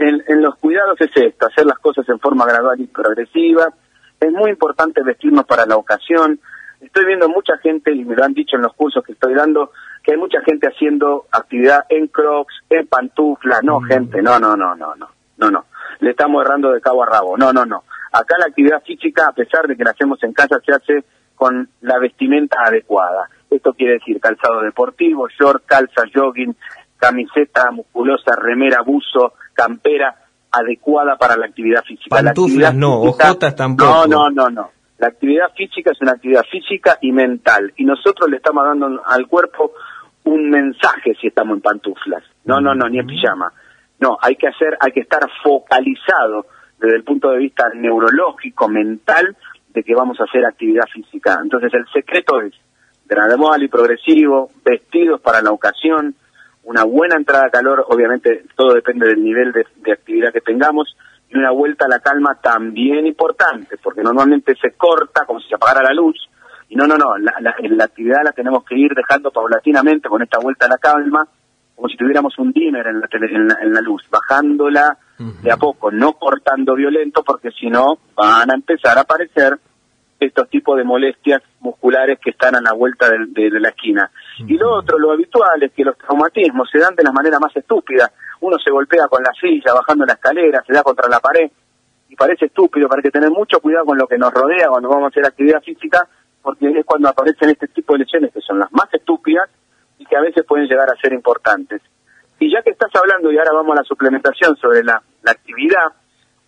en, 0.01 0.43
los 0.43 0.57
cuidados 0.57 1.01
es 1.01 1.11
esto, 1.15 1.47
hacer 1.47 1.67
las 1.67 1.79
cosas 1.79 2.09
en 2.09 2.19
forma 2.19 2.47
gradual 2.47 2.81
y 2.81 2.87
progresiva. 2.87 3.73
Es 4.19 4.33
muy 4.33 4.51
importante 4.51 5.03
vestirnos 5.03 5.45
para 5.45 5.67
la 5.67 5.77
ocasión. 5.77 6.41
Estoy 6.81 7.05
viendo 7.05 7.29
mucha 7.29 7.59
gente, 7.59 7.93
y 7.93 8.05
me 8.05 8.17
lo 8.17 8.25
han 8.25 8.33
dicho 8.33 8.57
en 8.57 8.63
los 8.63 8.73
cursos 8.75 9.05
que 9.05 9.13
estoy 9.13 9.35
dando, 9.35 9.73
que 10.03 10.13
hay 10.13 10.19
mucha 10.19 10.41
gente 10.43 10.69
haciendo 10.69 11.27
actividad 11.31 11.85
en 11.91 12.07
crocs, 12.07 12.55
en 12.71 12.87
pantuflas. 12.87 13.63
No, 13.63 13.81
mm. 13.81 13.85
gente, 13.85 14.23
no, 14.23 14.39
no, 14.39 14.57
no, 14.57 14.75
no, 14.75 14.95
no, 14.97 15.09
no, 15.37 15.51
no. 15.51 15.65
Le 16.01 16.11
estamos 16.11 16.45
errando 16.45 16.73
de 16.73 16.81
cabo 16.81 17.03
a 17.03 17.07
rabo. 17.07 17.37
No, 17.37 17.53
no, 17.53 17.67
no. 17.67 17.85
Acá 18.13 18.37
la 18.39 18.47
actividad 18.47 18.83
física, 18.83 19.27
a 19.29 19.33
pesar 19.33 19.67
de 19.67 19.77
que 19.77 19.85
la 19.85 19.91
hacemos 19.91 20.23
en 20.23 20.33
casa, 20.33 20.59
se 20.65 20.73
hace 20.73 21.05
con 21.35 21.69
la 21.83 21.99
vestimenta 21.99 22.59
adecuada. 22.65 23.29
Esto 23.51 23.75
quiere 23.75 23.95
decir 23.95 24.21
calzado 24.21 24.63
deportivo, 24.63 25.29
short, 25.29 25.65
calza, 25.67 26.03
jogging, 26.15 26.57
camiseta 27.01 27.71
musculosa, 27.73 28.37
remera, 28.37 28.83
buzo, 28.83 29.33
campera 29.55 30.15
adecuada 30.53 31.17
para 31.17 31.37
la 31.37 31.47
actividad 31.47 31.83
física. 31.83 32.11
Pantuflas 32.11 32.75
no, 32.75 33.01
ojotas 33.01 33.57
tampoco. 33.57 34.07
No, 34.07 34.07
no, 34.07 34.31
no, 34.31 34.51
no. 34.51 34.71
La 34.99 35.09
actividad 35.09 35.53
física 35.57 35.93
es 35.93 36.01
una 36.03 36.13
actividad 36.13 36.45
física 36.51 36.99
y 37.01 37.11
mental. 37.11 37.73
Y 37.77 37.85
nosotros 37.85 38.29
le 38.31 38.37
estamos 38.37 38.65
dando 38.65 39.03
al 39.05 39.27
cuerpo 39.27 39.73
un 40.25 40.51
mensaje 40.51 41.15
si 41.21 41.29
estamos 41.29 41.57
en 41.57 41.63
pantuflas. 41.63 42.23
No, 42.45 42.61
no, 42.61 42.75
no, 42.75 42.89
ni 42.89 42.99
en 42.99 43.07
pijama. 43.07 43.51
No, 43.99 44.19
hay 44.21 44.37
que 44.37 44.49
hacer, 44.49 44.77
hay 44.79 44.93
que 44.93 45.01
estar 45.01 45.23
focalizado 45.43 46.47
desde 46.79 46.97
el 46.97 47.05
punto 47.05 47.31
de 47.31 47.39
vista 47.39 47.65
neurológico, 47.75 48.69
mental, 48.69 49.37
de 49.69 49.83
que 49.83 49.95
vamos 49.95 50.21
a 50.21 50.25
hacer 50.25 50.45
actividad 50.45 50.87
física. 50.93 51.39
Entonces 51.43 51.73
el 51.73 51.87
secreto 51.93 52.41
es 52.41 52.53
gradual 53.07 53.63
y 53.63 53.69
progresivo, 53.69 54.51
vestidos 54.65 55.21
para 55.21 55.43
la 55.43 55.51
ocasión, 55.51 56.15
una 56.65 56.85
buena 56.85 57.17
entrada 57.17 57.47
a 57.47 57.51
calor, 57.51 57.85
obviamente 57.89 58.45
todo 58.55 58.75
depende 58.75 59.09
del 59.09 59.23
nivel 59.23 59.53
de, 59.53 59.93
actividad 59.93 60.33
que 60.33 60.41
tengamos, 60.41 60.97
y 61.29 61.37
una 61.37 61.51
vuelta 61.51 61.87
a 61.87 61.89
la 61.89 62.01
calma 62.01 62.39
también 62.41 63.07
importante, 63.07 63.77
porque 63.83 64.03
normalmente 64.03 64.55
se 64.61 64.73
corta 64.73 65.25
como 65.27 65.41
si 65.41 65.49
se 65.49 65.55
apagara 65.55 65.83
la 65.83 65.95
luz, 65.95 66.17
y 66.69 66.77
no, 66.77 66.87
no, 66.87 66.97
no, 66.97 67.19
la, 67.19 67.35
la, 67.41 67.85
actividad 67.85 68.23
la 68.25 68.33
tenemos 68.33 68.65
que 68.65 68.77
ir 68.77 68.93
dejando 68.95 69.31
paulatinamente 69.31 70.09
con 70.09 70.23
esta 70.23 70.39
vuelta 70.39 70.67
a 70.67 70.71
la 70.71 70.79
calma, 70.79 71.27
como 71.75 71.89
si 71.89 71.97
tuviéramos 71.97 72.39
un 72.39 72.53
dimmer 72.53 72.87
en 72.87 73.01
la, 73.01 73.09
en 73.11 73.73
la, 73.73 73.81
luz, 73.81 74.03
bajándola 74.11 74.99
de 75.43 75.51
a 75.51 75.57
poco, 75.57 75.91
no 75.91 76.13
cortando 76.13 76.75
violento, 76.75 77.23
porque 77.23 77.51
si 77.51 77.69
no 77.69 77.99
van 78.15 78.51
a 78.51 78.55
empezar 78.55 78.99
a 78.99 79.03
aparecer 79.03 79.59
estos 80.21 80.49
tipos 80.51 80.77
de 80.77 80.85
molestias 80.85 81.43
musculares 81.61 82.19
que 82.23 82.31
están 82.31 82.55
a 82.55 82.61
la 82.61 82.73
vuelta 82.73 83.09
de, 83.11 83.51
la 83.51 83.71
esquina. 83.71 84.11
Y 84.47 84.57
lo 84.57 84.75
otro, 84.75 84.99
lo 84.99 85.13
habitual 85.13 85.63
es 85.63 85.73
que 85.73 85.85
los 85.85 85.97
traumatismos 85.99 86.69
se 86.71 86.79
dan 86.79 86.95
de 86.95 87.05
la 87.05 87.13
manera 87.13 87.39
más 87.39 87.55
estúpida. 87.55 88.11
Uno 88.41 88.57
se 88.59 88.71
golpea 88.71 89.07
con 89.09 89.23
la 89.23 89.33
silla, 89.39 89.75
bajando 89.75 90.07
la 90.07 90.15
escalera, 90.15 90.63
se 90.67 90.73
da 90.73 90.83
contra 90.83 91.09
la 91.09 91.21
pared, 91.21 91.51
y 92.09 92.17
parece 92.17 92.47
estúpido, 92.47 92.89
para 92.89 93.03
que 93.03 93.11
tener 93.11 93.31
mucho 93.31 93.61
cuidado 93.61 93.87
con 93.87 93.99
lo 93.99 94.07
que 94.07 94.19
nos 94.19 94.33
rodea 94.33 94.69
cuando 94.69 94.89
vamos 94.89 95.05
a 95.05 95.09
hacer 95.09 95.27
actividad 95.27 95.63
física, 95.63 96.09
porque 96.43 96.71
es 96.71 96.85
cuando 96.85 97.09
aparecen 97.09 97.51
este 97.51 97.69
tipo 97.69 97.93
de 97.93 98.01
lesiones 98.01 98.33
que 98.33 98.41
son 98.41 98.59
las 98.59 98.73
más 98.73 98.93
estúpidas 98.93 99.49
y 99.99 100.07
que 100.07 100.17
a 100.17 100.21
veces 100.21 100.45
pueden 100.45 100.67
llegar 100.67 100.89
a 100.91 101.01
ser 101.01 101.13
importantes. 101.13 101.83
Y 102.39 102.51
ya 102.51 102.63
que 102.63 102.71
estás 102.71 102.91
hablando, 102.95 103.31
y 103.31 103.39
ahora 103.39 103.53
vamos 103.53 103.73
a 103.73 103.83
la 103.83 103.85
suplementación 103.85 104.57
sobre 104.57 104.83
la, 104.83 105.03
actividad, 105.27 105.93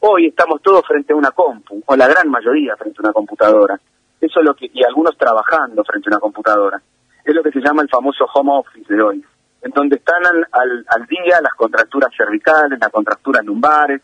hoy 0.00 0.28
estamos 0.28 0.62
todos 0.62 0.84
frente 0.86 1.12
a 1.12 1.16
una 1.16 1.30
compu, 1.30 1.82
o 1.84 1.94
la 1.94 2.08
gran 2.08 2.28
mayoría 2.30 2.74
frente 2.76 2.98
a 2.98 3.02
una 3.02 3.12
computadora. 3.12 3.78
Eso 4.20 4.40
es 4.40 4.46
lo 4.46 4.54
que, 4.54 4.70
y 4.72 4.82
algunos 4.82 5.16
trabajando 5.18 5.84
frente 5.84 6.08
a 6.08 6.12
una 6.12 6.20
computadora. 6.20 6.82
Es 7.24 7.34
lo 7.34 7.42
que 7.42 7.52
se 7.52 7.60
llama 7.60 7.82
el 7.82 7.88
famoso 7.88 8.24
home 8.34 8.50
office 8.52 8.92
de 8.92 9.02
hoy, 9.02 9.24
en 9.62 9.70
donde 9.72 9.96
están 9.96 10.24
al, 10.26 10.84
al 10.88 11.06
día 11.06 11.40
las 11.40 11.54
contracturas 11.54 12.10
cervicales, 12.16 12.78
las 12.80 12.90
contracturas 12.90 13.44
lumbares, 13.44 14.00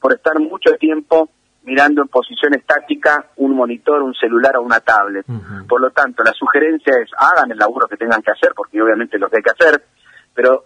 por 0.00 0.14
estar 0.14 0.38
mucho 0.38 0.72
tiempo 0.76 1.28
mirando 1.62 2.02
en 2.02 2.08
posición 2.08 2.54
estática 2.54 3.26
un 3.36 3.54
monitor, 3.54 4.02
un 4.02 4.14
celular 4.14 4.56
o 4.56 4.62
una 4.62 4.80
tablet. 4.80 5.26
Por 5.68 5.80
lo 5.80 5.90
tanto, 5.90 6.22
la 6.22 6.32
sugerencia 6.32 6.94
es 7.02 7.10
hagan 7.16 7.50
el 7.50 7.58
laburo 7.58 7.86
que 7.86 7.96
tengan 7.96 8.22
que 8.22 8.30
hacer, 8.30 8.52
porque 8.56 8.80
obviamente 8.80 9.18
lo 9.18 9.28
que 9.28 9.36
hay 9.36 9.42
que 9.42 9.50
hacer, 9.50 9.84
pero 10.34 10.64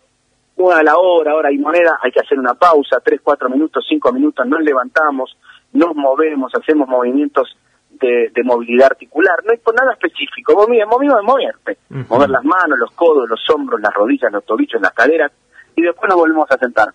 una 0.56 0.76
a 0.76 0.82
la 0.84 0.96
hora, 0.96 1.34
hora 1.34 1.52
y 1.52 1.58
moneda, 1.58 1.98
hay 2.00 2.12
que 2.12 2.20
hacer 2.20 2.38
una 2.38 2.54
pausa, 2.54 3.00
tres, 3.04 3.20
cuatro 3.22 3.48
minutos, 3.48 3.84
cinco 3.88 4.12
minutos, 4.12 4.46
nos 4.46 4.60
levantamos, 4.62 5.36
nos 5.72 5.96
movemos, 5.96 6.52
hacemos 6.54 6.88
movimientos 6.88 7.56
de, 8.00 8.42
movilidad 8.44 8.88
articular, 8.92 9.42
no 9.44 9.52
hay 9.52 9.58
por 9.58 9.74
nada 9.74 9.92
específico, 9.92 10.54
movido 10.54 11.16
de 11.16 11.22
moverte, 11.22 11.78
mover 12.08 12.30
las 12.30 12.44
manos, 12.44 12.78
los 12.78 12.90
codos, 12.92 13.28
los 13.28 13.40
hombros, 13.50 13.80
las 13.80 13.94
rodillas, 13.94 14.32
los 14.32 14.44
tobillos, 14.44 14.80
las 14.80 14.92
caderas, 14.92 15.32
y 15.76 15.82
después 15.82 16.08
nos 16.08 16.18
volvemos 16.18 16.50
a 16.50 16.58
sentar. 16.58 16.88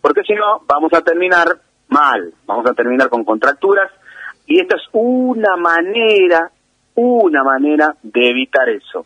Porque 0.00 0.22
si 0.22 0.34
no, 0.34 0.62
vamos 0.66 0.92
a 0.92 1.02
terminar 1.02 1.46
mal, 1.88 2.32
vamos 2.46 2.66
a 2.66 2.74
terminar 2.74 3.08
con 3.08 3.24
contracturas 3.24 3.90
y 4.46 4.60
esta 4.60 4.76
es 4.76 4.82
una 4.92 5.56
manera, 5.56 6.50
una 6.94 7.44
manera 7.44 7.94
de 8.02 8.30
evitar 8.30 8.68
eso. 8.68 9.04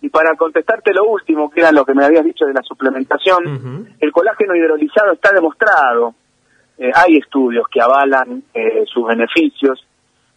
Y 0.00 0.08
para 0.08 0.36
contestarte 0.36 0.94
lo 0.94 1.04
último, 1.04 1.50
que 1.50 1.60
era 1.60 1.72
lo 1.72 1.84
que 1.84 1.94
me 1.94 2.04
habías 2.04 2.24
dicho 2.24 2.46
de 2.46 2.54
la 2.54 2.62
suplementación, 2.62 3.96
el 3.98 4.12
colágeno 4.12 4.54
hidrolizado 4.54 5.12
está 5.12 5.32
demostrado, 5.32 6.14
eh, 6.78 6.92
hay 6.94 7.16
estudios 7.16 7.66
que 7.68 7.80
avalan 7.80 8.44
eh, 8.54 8.84
sus 8.86 9.06
beneficios, 9.06 9.84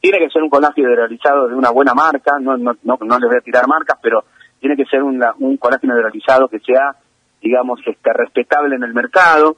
tiene 0.01 0.19
que 0.19 0.29
ser 0.29 0.41
un 0.41 0.49
colágeno 0.49 0.91
hidrolizado 0.91 1.47
de 1.47 1.55
una 1.55 1.69
buena 1.69 1.93
marca, 1.93 2.39
no, 2.39 2.57
no, 2.57 2.75
no, 2.83 2.97
no 2.99 3.19
les 3.19 3.29
voy 3.29 3.37
a 3.37 3.41
tirar 3.41 3.67
marcas, 3.67 3.97
pero 4.01 4.25
tiene 4.59 4.75
que 4.75 4.85
ser 4.85 5.01
un 5.03 5.57
colágeno 5.57 5.95
hidrolizado 5.95 6.47
que 6.47 6.59
sea, 6.59 6.95
digamos, 7.41 7.79
este, 7.85 8.11
respetable 8.13 8.75
en 8.75 8.83
el 8.83 8.93
mercado, 8.93 9.57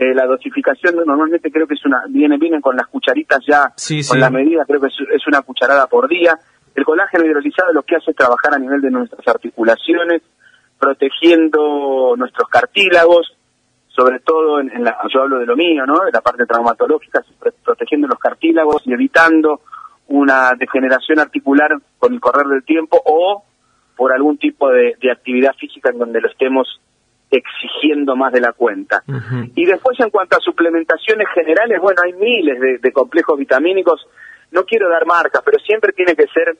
eh, 0.00 0.14
la 0.14 0.24
dosificación 0.24 0.96
normalmente 1.04 1.52
creo 1.52 1.66
que 1.66 1.74
es 1.74 1.84
una, 1.84 2.04
viene, 2.08 2.38
vienen 2.38 2.62
con 2.62 2.74
las 2.74 2.86
cucharitas 2.86 3.40
ya, 3.46 3.70
con 4.08 4.18
la 4.18 4.30
medida, 4.30 4.64
creo 4.66 4.80
que 4.80 4.86
es, 4.86 5.26
una 5.26 5.42
cucharada 5.42 5.86
por 5.88 6.08
día. 6.08 6.38
El 6.74 6.86
colágeno 6.86 7.26
hidrolizado 7.26 7.70
lo 7.74 7.82
que 7.82 7.96
hace 7.96 8.12
es 8.12 8.16
trabajar 8.16 8.54
a 8.54 8.58
nivel 8.58 8.80
de 8.80 8.90
nuestras 8.90 9.28
articulaciones, 9.28 10.22
protegiendo 10.78 12.14
nuestros 12.16 12.48
cartílagos, 12.48 13.36
sobre 14.00 14.20
todo 14.20 14.60
en, 14.60 14.84
la, 14.84 14.96
yo 15.12 15.22
hablo 15.22 15.38
de 15.38 15.46
lo 15.46 15.56
mío, 15.56 15.84
¿no? 15.84 16.04
De 16.04 16.12
la 16.12 16.20
parte 16.20 16.46
traumatológica, 16.46 17.22
protegiendo 17.64 18.08
los 18.08 18.18
cartílagos 18.18 18.82
y 18.86 18.92
evitando 18.92 19.60
una 20.08 20.52
degeneración 20.58 21.18
articular 21.18 21.70
con 21.98 22.14
el 22.14 22.20
correr 22.20 22.46
del 22.46 22.64
tiempo 22.64 23.00
o 23.04 23.44
por 23.96 24.12
algún 24.12 24.38
tipo 24.38 24.70
de 24.70 25.12
actividad 25.12 25.52
física 25.54 25.90
en 25.90 25.98
donde 25.98 26.20
lo 26.20 26.28
estemos 26.28 26.80
exigiendo 27.30 28.16
más 28.16 28.32
de 28.32 28.40
la 28.40 28.52
cuenta. 28.52 29.02
Y 29.54 29.64
después 29.64 29.98
en 30.00 30.10
cuanto 30.10 30.36
a 30.36 30.40
suplementaciones 30.40 31.28
generales, 31.32 31.80
bueno, 31.80 32.02
hay 32.04 32.12
miles 32.14 32.80
de, 32.80 32.92
complejos 32.92 33.38
vitamínicos, 33.38 34.06
no 34.50 34.64
quiero 34.64 34.88
dar 34.88 35.06
marcas, 35.06 35.42
pero 35.44 35.58
siempre 35.60 35.92
tiene 35.92 36.14
que 36.14 36.26
ser 36.26 36.56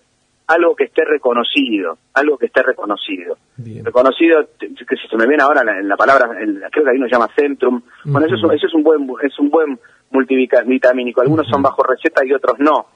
algo 0.51 0.75
que 0.75 0.85
esté 0.85 1.05
reconocido, 1.05 1.99
algo 2.15 2.37
que 2.37 2.47
esté 2.47 2.63
reconocido. 2.63 3.37
Reconocido, 3.57 4.49
que 4.59 4.97
si 4.97 5.09
se 5.09 5.17
me 5.17 5.27
viene 5.27 5.43
ahora 5.43 5.63
en 5.79 5.89
la, 5.89 5.97
palabra, 5.97 6.29
creo 6.71 6.85
que 6.85 6.91
ahí 6.91 6.99
nos 6.99 7.11
llama 7.11 7.29
Centrum, 7.37 7.83
bueno, 8.05 8.27
eso 8.27 8.35
es, 8.35 8.57
eso 8.57 8.67
es 8.67 8.75
un 8.75 8.83
buen 8.83 9.09
es 9.23 9.39
un 9.39 9.51
buen 9.51 9.79
multivitamínico, 10.11 11.21
algunos 11.21 11.47
son 11.49 11.63
bajo 11.63 11.83
receta 11.83 12.25
y 12.25 12.33
otros 12.33 12.59
no. 12.59 12.87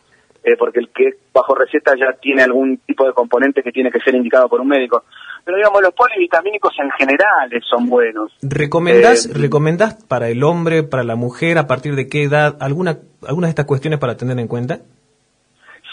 Eh, 0.43 0.57
porque 0.59 0.81
el 0.81 0.91
que 0.91 1.09
es 1.09 1.17
bajo 1.33 1.55
receta 1.55 1.95
ya 1.97 2.13
tiene 2.21 2.43
algún 2.43 2.77
tipo 2.79 3.07
de 3.07 3.15
componente 3.15 3.63
que 3.63 3.73
tiene 3.73 3.91
que 3.91 4.01
ser 4.01 4.15
indicado 4.15 4.47
por 4.47 4.61
un 4.61 4.69
médico 4.69 5.05
pero 5.45 5.59
digamos, 5.59 5.83
los 5.83 5.93
polivitamínicos 5.93 6.73
en 6.83 6.91
general 6.93 7.51
son 7.69 7.89
buenos. 7.89 8.33
¿Recomendás, 8.43 9.27
eh, 9.27 9.97
para 10.09 10.29
el 10.29 10.43
hombre, 10.43 10.83
para 10.83 11.05
la 11.05 11.17
mujer, 11.17 11.59
a 11.59 11.67
partir 11.67 11.95
de 11.95 12.09
qué 12.09 12.23
edad, 12.25 12.57
alguna, 12.61 12.99
algunas 13.27 13.49
de 13.49 13.51
estas 13.51 13.67
cuestiones 13.67 13.99
para 13.99 14.17
tener 14.17 14.39
en 14.39 14.49
cuenta? 14.49 14.81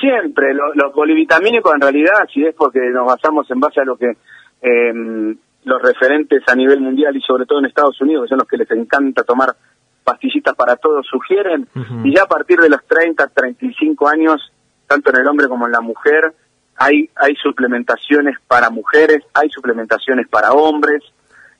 Siempre, 0.01 0.53
los 0.53 0.91
polivitamínicos 0.93 1.73
en 1.75 1.81
realidad, 1.81 2.27
si 2.33 2.43
es 2.43 2.55
porque 2.55 2.79
nos 2.89 3.05
basamos 3.05 3.49
en 3.51 3.59
base 3.59 3.81
a 3.81 3.85
lo 3.85 3.95
que 3.95 4.17
em, 4.61 5.37
los 5.63 5.81
referentes 5.81 6.41
a 6.47 6.55
nivel 6.55 6.81
mundial 6.81 7.15
y 7.15 7.21
sobre 7.21 7.45
todo 7.45 7.59
en 7.59 7.65
Estados 7.65 8.01
Unidos, 8.01 8.23
que 8.23 8.29
son 8.29 8.39
los 8.39 8.47
que 8.47 8.57
les 8.57 8.71
encanta 8.71 9.23
tomar 9.23 9.55
pastillitas 10.03 10.55
para 10.55 10.75
todos, 10.75 11.05
sugieren, 11.05 11.67
y 12.03 12.15
ya 12.15 12.23
a 12.23 12.27
partir 12.27 12.59
de 12.59 12.69
los 12.69 12.83
30, 12.85 13.27
35 13.27 14.09
años, 14.09 14.51
tanto 14.87 15.11
en 15.11 15.21
el 15.21 15.27
hombre 15.27 15.47
como 15.47 15.67
en 15.67 15.71
la 15.71 15.81
mujer, 15.81 16.33
hay, 16.75 17.07
hay 17.15 17.35
suplementaciones 17.35 18.37
para 18.47 18.71
mujeres, 18.71 19.23
hay 19.35 19.49
suplementaciones 19.49 20.27
para 20.27 20.53
hombres, 20.53 21.03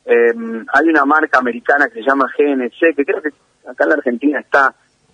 eh, 0.06 0.34
hay 0.73 0.89
una 0.89 1.06
marca 1.06 1.38
americana 1.38 1.88
que 1.88 2.01
se 2.01 2.10
llama 2.10 2.25
GNC, 2.36 2.95
que 2.95 3.06
creo 3.06 3.21
que 3.21 3.30
acá 3.69 3.84
en 3.84 3.89
la 3.89 3.95
Argentina 3.95 4.39
está, 4.39 4.73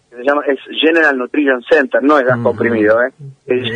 se 0.09 0.23
llama, 0.23 0.41
es 0.47 0.59
General 0.79 1.17
Nutrition 1.17 1.61
Center, 1.69 2.01
no 2.01 2.17
es 2.17 2.25
gas 2.25 2.39
comprimido, 2.41 2.97
¿eh? 3.03 3.11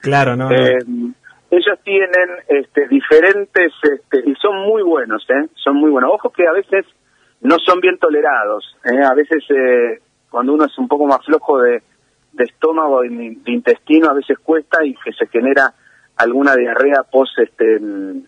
Claro, 0.00 0.36
no. 0.36 0.50
Eh, 0.50 0.78
ellos 1.50 1.78
tienen 1.84 2.28
este, 2.48 2.88
diferentes, 2.88 3.72
este, 3.82 4.28
y 4.28 4.34
son 4.36 4.56
muy 4.66 4.82
buenos, 4.82 5.24
¿eh? 5.28 5.48
Son 5.54 5.76
muy 5.76 5.90
buenos. 5.90 6.10
Ojo 6.12 6.30
que 6.30 6.46
a 6.46 6.52
veces 6.52 6.84
no 7.42 7.56
son 7.64 7.80
bien 7.80 7.98
tolerados, 7.98 8.76
¿eh? 8.84 9.04
A 9.04 9.14
veces 9.14 9.44
eh, 9.50 10.00
cuando 10.30 10.54
uno 10.54 10.64
es 10.64 10.76
un 10.78 10.88
poco 10.88 11.06
más 11.06 11.24
flojo 11.24 11.60
de, 11.60 11.82
de 12.32 12.44
estómago 12.44 13.04
y 13.04 13.36
de 13.36 13.52
intestino 13.52 14.10
a 14.10 14.14
veces 14.14 14.38
cuesta 14.38 14.84
y 14.84 14.94
que 14.94 15.12
se 15.12 15.26
genera 15.26 15.72
alguna 16.16 16.54
diarrea 16.54 17.02
post 17.10 17.38
este 17.38 17.78
mm, 17.80 18.22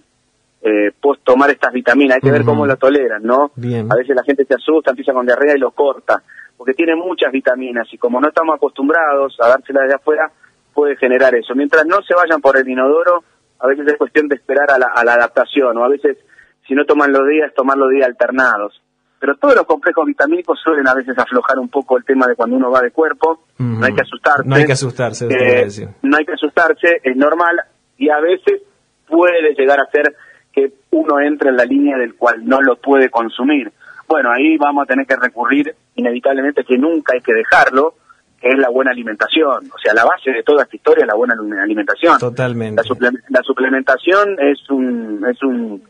eh, 0.66 0.92
post 1.00 1.22
tomar 1.22 1.50
estas 1.50 1.72
vitaminas. 1.72 2.16
Hay 2.16 2.20
que 2.20 2.30
ver 2.30 2.44
cómo 2.44 2.66
lo 2.66 2.76
toleran 2.76 3.22
no 3.22 3.52
a 3.54 3.96
veces 3.96 4.16
la 4.16 4.24
gente 4.24 4.44
se 4.44 4.54
asusta 4.54 4.90
empieza 4.90 5.12
con 5.12 5.24
diarrea 5.24 5.54
y 5.56 5.60
lo 5.60 5.70
corta 5.70 6.22
porque 6.56 6.74
tiene 6.74 6.96
muchas 6.96 7.30
vitaminas 7.30 7.86
y 7.92 7.98
como 7.98 8.20
no 8.20 8.28
estamos 8.28 8.56
acostumbrados 8.56 9.36
a 9.40 9.48
dárselas 9.48 9.88
de 9.88 9.94
afuera 9.94 10.30
puede 10.74 10.96
generar 10.96 11.34
eso. 11.34 11.54
Mientras 11.54 11.86
no 11.86 12.02
se 12.02 12.14
vayan 12.14 12.40
por 12.40 12.58
el 12.58 12.68
inodoro 12.68 13.22
a 13.58 13.66
veces 13.66 13.86
es 13.86 13.96
cuestión 13.96 14.28
de 14.28 14.36
esperar 14.36 14.70
a 14.70 14.78
la, 14.78 14.88
a 14.94 15.04
la 15.04 15.14
adaptación 15.14 15.76
o 15.78 15.84
a 15.84 15.88
veces 15.88 16.18
si 16.66 16.74
no 16.74 16.84
toman 16.84 17.12
los 17.12 17.26
días 17.28 17.54
tomar 17.54 17.76
los 17.76 17.90
días 17.90 18.06
alternados. 18.06 18.82
Pero 19.18 19.36
todos 19.36 19.54
los 19.54 19.64
complejos 19.64 20.04
vitamínicos 20.04 20.58
suelen 20.62 20.86
a 20.86 20.94
veces 20.94 21.16
aflojar 21.16 21.58
un 21.58 21.68
poco 21.68 21.96
el 21.96 22.04
tema 22.04 22.26
de 22.26 22.34
cuando 22.34 22.56
uno 22.56 22.70
va 22.70 22.82
de 22.82 22.90
cuerpo, 22.90 23.44
no 23.58 23.86
hay 23.86 23.94
que 23.94 24.02
asustarse. 24.02 24.46
No 24.46 24.56
hay 24.56 24.66
que 24.66 24.72
asustarse, 24.72 25.26
eh, 25.26 25.88
no 26.02 26.16
hay 26.18 26.24
que 26.26 26.32
asustarse, 26.32 27.00
es 27.02 27.16
normal 27.16 27.56
y 27.96 28.10
a 28.10 28.20
veces 28.20 28.62
puede 29.08 29.54
llegar 29.56 29.80
a 29.80 29.90
ser 29.90 30.14
que 30.56 30.72
uno 30.90 31.20
entre 31.20 31.50
en 31.50 31.56
la 31.56 31.66
línea 31.66 31.98
del 31.98 32.14
cual 32.14 32.44
no 32.46 32.62
lo 32.62 32.76
puede 32.76 33.10
consumir. 33.10 33.70
Bueno, 34.08 34.30
ahí 34.32 34.56
vamos 34.56 34.84
a 34.84 34.86
tener 34.86 35.06
que 35.06 35.16
recurrir 35.16 35.74
inevitablemente 35.96 36.64
que 36.64 36.78
nunca 36.78 37.12
hay 37.14 37.20
que 37.20 37.34
dejarlo, 37.34 37.94
que 38.40 38.48
es 38.48 38.58
la 38.58 38.70
buena 38.70 38.92
alimentación. 38.92 39.70
O 39.70 39.78
sea, 39.78 39.92
la 39.92 40.04
base 40.04 40.30
de 40.30 40.42
toda 40.42 40.62
esta 40.62 40.74
historia 40.74 41.02
es 41.02 41.08
la 41.08 41.14
buena 41.14 41.34
alimentación. 41.62 42.18
Totalmente. 42.18 42.82
La, 43.28 43.42
suplementación 43.42 44.36
es 44.40 44.58
un 44.70 45.26
es 45.28 45.42
un 45.42 45.82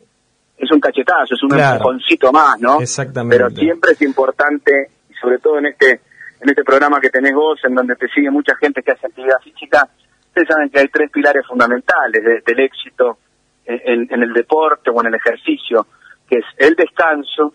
es 0.58 0.72
un 0.72 0.80
cachetazo, 0.80 1.34
es 1.34 1.42
un 1.44 1.56
empujoncito 1.56 2.32
más, 2.32 2.58
¿no? 2.58 2.80
Exactamente. 2.80 3.36
Pero 3.36 3.50
siempre 3.50 3.92
es 3.92 4.02
importante, 4.02 4.90
y 5.08 5.14
sobre 5.14 5.38
todo 5.38 5.58
en 5.58 5.66
este 5.66 6.00
en 6.40 6.48
este 6.48 6.64
programa 6.64 7.00
que 7.00 7.10
tenés 7.10 7.34
vos, 7.34 7.60
en 7.62 7.74
donde 7.74 7.94
te 7.94 8.08
sigue 8.08 8.30
mucha 8.30 8.56
gente 8.56 8.82
que 8.82 8.92
hace 8.92 9.06
actividad 9.06 9.38
física, 9.44 9.88
ustedes 10.26 10.48
saben 10.48 10.70
que 10.70 10.80
hay 10.80 10.88
tres 10.88 11.10
pilares 11.12 11.46
fundamentales 11.46 12.42
del 12.44 12.60
éxito 12.60 13.18
en, 13.66 14.22
el 14.22 14.32
deporte 14.32 14.90
o 14.90 15.00
en 15.00 15.08
el 15.08 15.14
ejercicio, 15.14 15.86
que 16.28 16.38
es 16.38 16.44
el 16.58 16.74
descanso, 16.74 17.54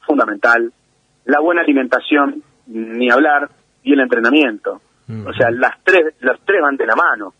fundamental, 0.00 0.72
la 1.24 1.40
buena 1.40 1.62
alimentación, 1.62 2.42
ni 2.66 3.10
hablar, 3.10 3.50
y 3.82 3.92
el 3.92 4.00
entrenamiento. 4.00 4.80
O 5.26 5.32
sea, 5.32 5.50
las 5.50 5.82
tres, 5.82 6.14
los 6.20 6.38
tres 6.44 6.60
van 6.62 6.76
de 6.76 6.86
la 6.86 6.94
mano. 6.94 7.34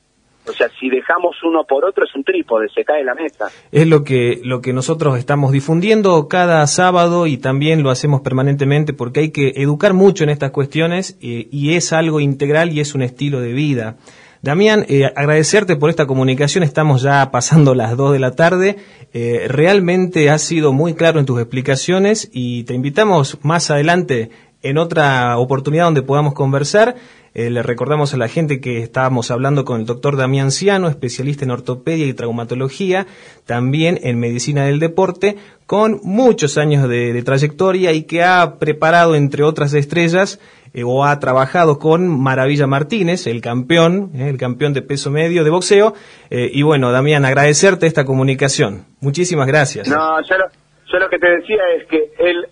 O 0.49 0.53
sea, 0.53 0.69
si 0.81 0.89
dejamos 0.89 1.37
uno 1.45 1.65
por 1.65 1.85
otro 1.85 2.05
es 2.05 2.15
un 2.15 2.25
trípode, 2.25 2.69
se 2.75 2.85
cae 2.85 3.05
la 3.05 3.15
mesa. 3.15 3.47
Es 3.71 3.87
lo 3.87 4.03
que, 4.03 4.41
lo 4.43 4.61
que 4.61 4.73
nosotros 4.73 5.19
estamos 5.19 5.53
difundiendo 5.53 6.27
cada 6.29 6.67
sábado 6.67 7.27
y 7.27 7.37
también 7.37 7.83
lo 7.83 7.91
hacemos 7.91 8.23
permanentemente 8.23 8.93
porque 8.93 9.21
hay 9.21 9.31
que 9.31 9.53
educar 9.57 9.93
mucho 9.93 10.25
en 10.25 10.31
estas 10.31 10.51
cuestiones 10.51 11.19
eh, 11.21 11.47
y 11.53 11.77
es 11.77 11.93
algo 11.93 12.21
integral 12.21 12.73
y 12.73 12.81
es 12.81 12.95
un 12.95 13.03
estilo 13.03 13.41
de 13.41 13.53
vida. 13.53 13.97
Damián, 14.43 14.87
eh, 14.89 15.05
agradecerte 15.05 15.77
por 15.77 15.91
esta 15.91 16.07
comunicación, 16.07 16.65
estamos 16.65 17.03
ya 17.03 17.31
pasando 17.31 17.75
las 17.75 17.95
dos 17.95 18.15
de 18.15 18.19
la 18.19 18.31
tarde, 18.31 18.79
eh, 19.13 19.45
realmente 19.49 20.31
has 20.31 20.41
sido 20.41 20.73
muy 20.73 20.95
claro 20.95 21.21
en 21.21 21.27
tus 21.27 21.39
explicaciones 21.41 22.31
y 22.33 22.65
te 22.65 22.73
invitamos 22.73 23.37
más 23.43 23.71
adelante 23.71 24.31
en 24.63 24.79
otra 24.79 25.37
oportunidad 25.37 25.85
donde 25.85 26.01
podamos 26.01 26.33
conversar. 26.33 26.97
Eh, 27.35 27.51
le 27.51 27.63
recordamos 27.63 28.15
a 28.15 28.17
la 28.17 28.29
gente 28.29 28.61
que 28.61 28.83
estábamos 28.83 29.31
hablando 29.31 29.67
con 29.67 29.81
el 29.81 29.87
doctor 29.87 30.17
Damián 30.17 30.51
Ciano, 30.51 30.89
especialista 30.89 31.45
en 31.45 31.51
ortopedia 31.51 32.07
y 32.07 32.15
traumatología, 32.15 33.07
también 33.45 34.01
en 34.03 34.19
medicina 34.19 34.65
del 34.65 34.81
deporte, 34.81 35.37
con 35.67 36.01
muchos 36.03 36.57
años 36.57 36.89
de 36.89 37.23
trayectoria 37.23 37.93
y 37.93 38.05
que 38.05 38.25
ha 38.25 38.59
preparado, 38.59 39.15
entre 39.15 39.45
otras 39.45 39.75
estrellas, 39.75 40.41
eh, 40.73 40.83
o 40.85 41.05
ha 41.05 41.19
trabajado 41.19 41.79
con 41.79 42.09
Maravilla 42.23 42.67
Martínez, 42.67 43.27
el 43.27 43.41
campeón, 43.41 44.11
eh, 44.15 44.29
el 44.29 44.39
campeón 44.39 44.73
de 44.73 44.83
peso 44.83 45.11
medio 45.11 45.43
de 45.45 45.51
boxeo. 45.51 45.95
Eh, 46.31 46.51
y 46.53 46.63
bueno, 46.63 46.93
Damián, 46.93 47.25
agradecerte 47.25 47.87
esta 47.87 48.05
comunicación. 48.05 48.85
Muchísimas 49.01 49.47
gracias. 49.47 49.89
No, 49.89 50.21
yo 50.23 50.39
lo, 50.39 50.47
yo 50.93 50.99
lo 50.99 51.09
que 51.09 51.19
te 51.19 51.29
decía 51.29 51.63
es 51.77 51.87
que 51.89 52.13
el 52.19 52.47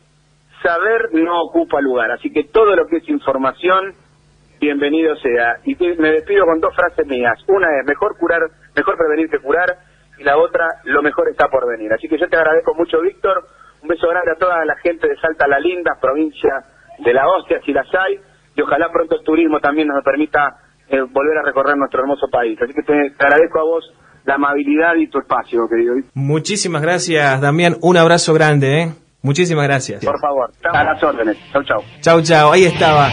saber 0.62 1.10
no 1.12 1.42
ocupa 1.42 1.80
lugar, 1.80 2.10
así 2.10 2.30
que 2.30 2.44
todo 2.44 2.74
lo 2.74 2.86
que 2.86 2.96
es 2.96 3.08
información, 3.08 3.94
bienvenido 4.60 5.14
sea. 5.16 5.58
Y 5.64 5.76
me 5.76 6.10
despido 6.10 6.44
con 6.44 6.60
dos 6.60 6.74
frases 6.74 7.06
mías. 7.06 7.38
Una 7.46 7.68
es 7.80 7.86
mejor 7.86 8.16
curar, 8.18 8.42
mejor 8.74 8.96
prevenir 8.96 9.30
que 9.30 9.38
curar, 9.38 9.76
y 10.18 10.24
la 10.24 10.36
otra, 10.36 10.66
lo 10.84 11.02
mejor 11.02 11.28
está 11.28 11.48
por 11.48 11.68
venir. 11.68 11.92
Así 11.92 12.08
que 12.08 12.18
yo 12.18 12.28
te 12.28 12.36
agradezco 12.36 12.74
mucho, 12.74 13.00
Víctor. 13.00 13.44
Un 13.80 13.88
beso 13.88 14.08
grande 14.08 14.32
a 14.32 14.34
toda 14.34 14.64
la 14.64 14.74
gente 14.82 15.06
de 15.06 15.16
Salta 15.20 15.46
La 15.46 15.60
Linda, 15.60 15.92
provincia 16.00 16.64
de 16.98 17.14
la 17.14 17.26
hostia 17.28 17.60
si 17.64 17.72
las 17.72 17.86
hay, 17.94 18.18
y 18.56 18.62
ojalá 18.62 18.88
pronto 18.92 19.16
el 19.16 19.24
turismo 19.24 19.60
también 19.60 19.88
nos 19.88 20.02
permita 20.04 20.56
eh, 20.88 21.00
volver 21.00 21.38
a 21.38 21.42
recorrer 21.42 21.76
nuestro 21.76 22.00
hermoso 22.00 22.28
país. 22.30 22.58
Así 22.60 22.72
que 22.72 22.82
te, 22.82 23.14
agradezco 23.18 23.60
a 23.60 23.64
vos 23.64 23.92
la 24.24 24.34
amabilidad 24.34 24.94
y 24.96 25.08
tu 25.08 25.18
espacio, 25.18 25.68
querido. 25.68 25.94
Muchísimas 26.14 26.82
gracias, 26.82 27.40
Damián. 27.40 27.76
Un 27.80 27.96
abrazo 27.96 28.34
grande, 28.34 28.82
¿eh? 28.82 28.92
Muchísimas 29.22 29.66
gracias. 29.66 30.04
Por 30.04 30.20
favor, 30.20 30.50
a 30.64 30.84
las 30.84 31.02
órdenes. 31.02 31.36
Chau, 31.52 31.62
chau. 31.64 31.82
Chau, 32.00 32.22
chau. 32.22 32.52
Ahí 32.52 32.64
estaba. 32.64 33.08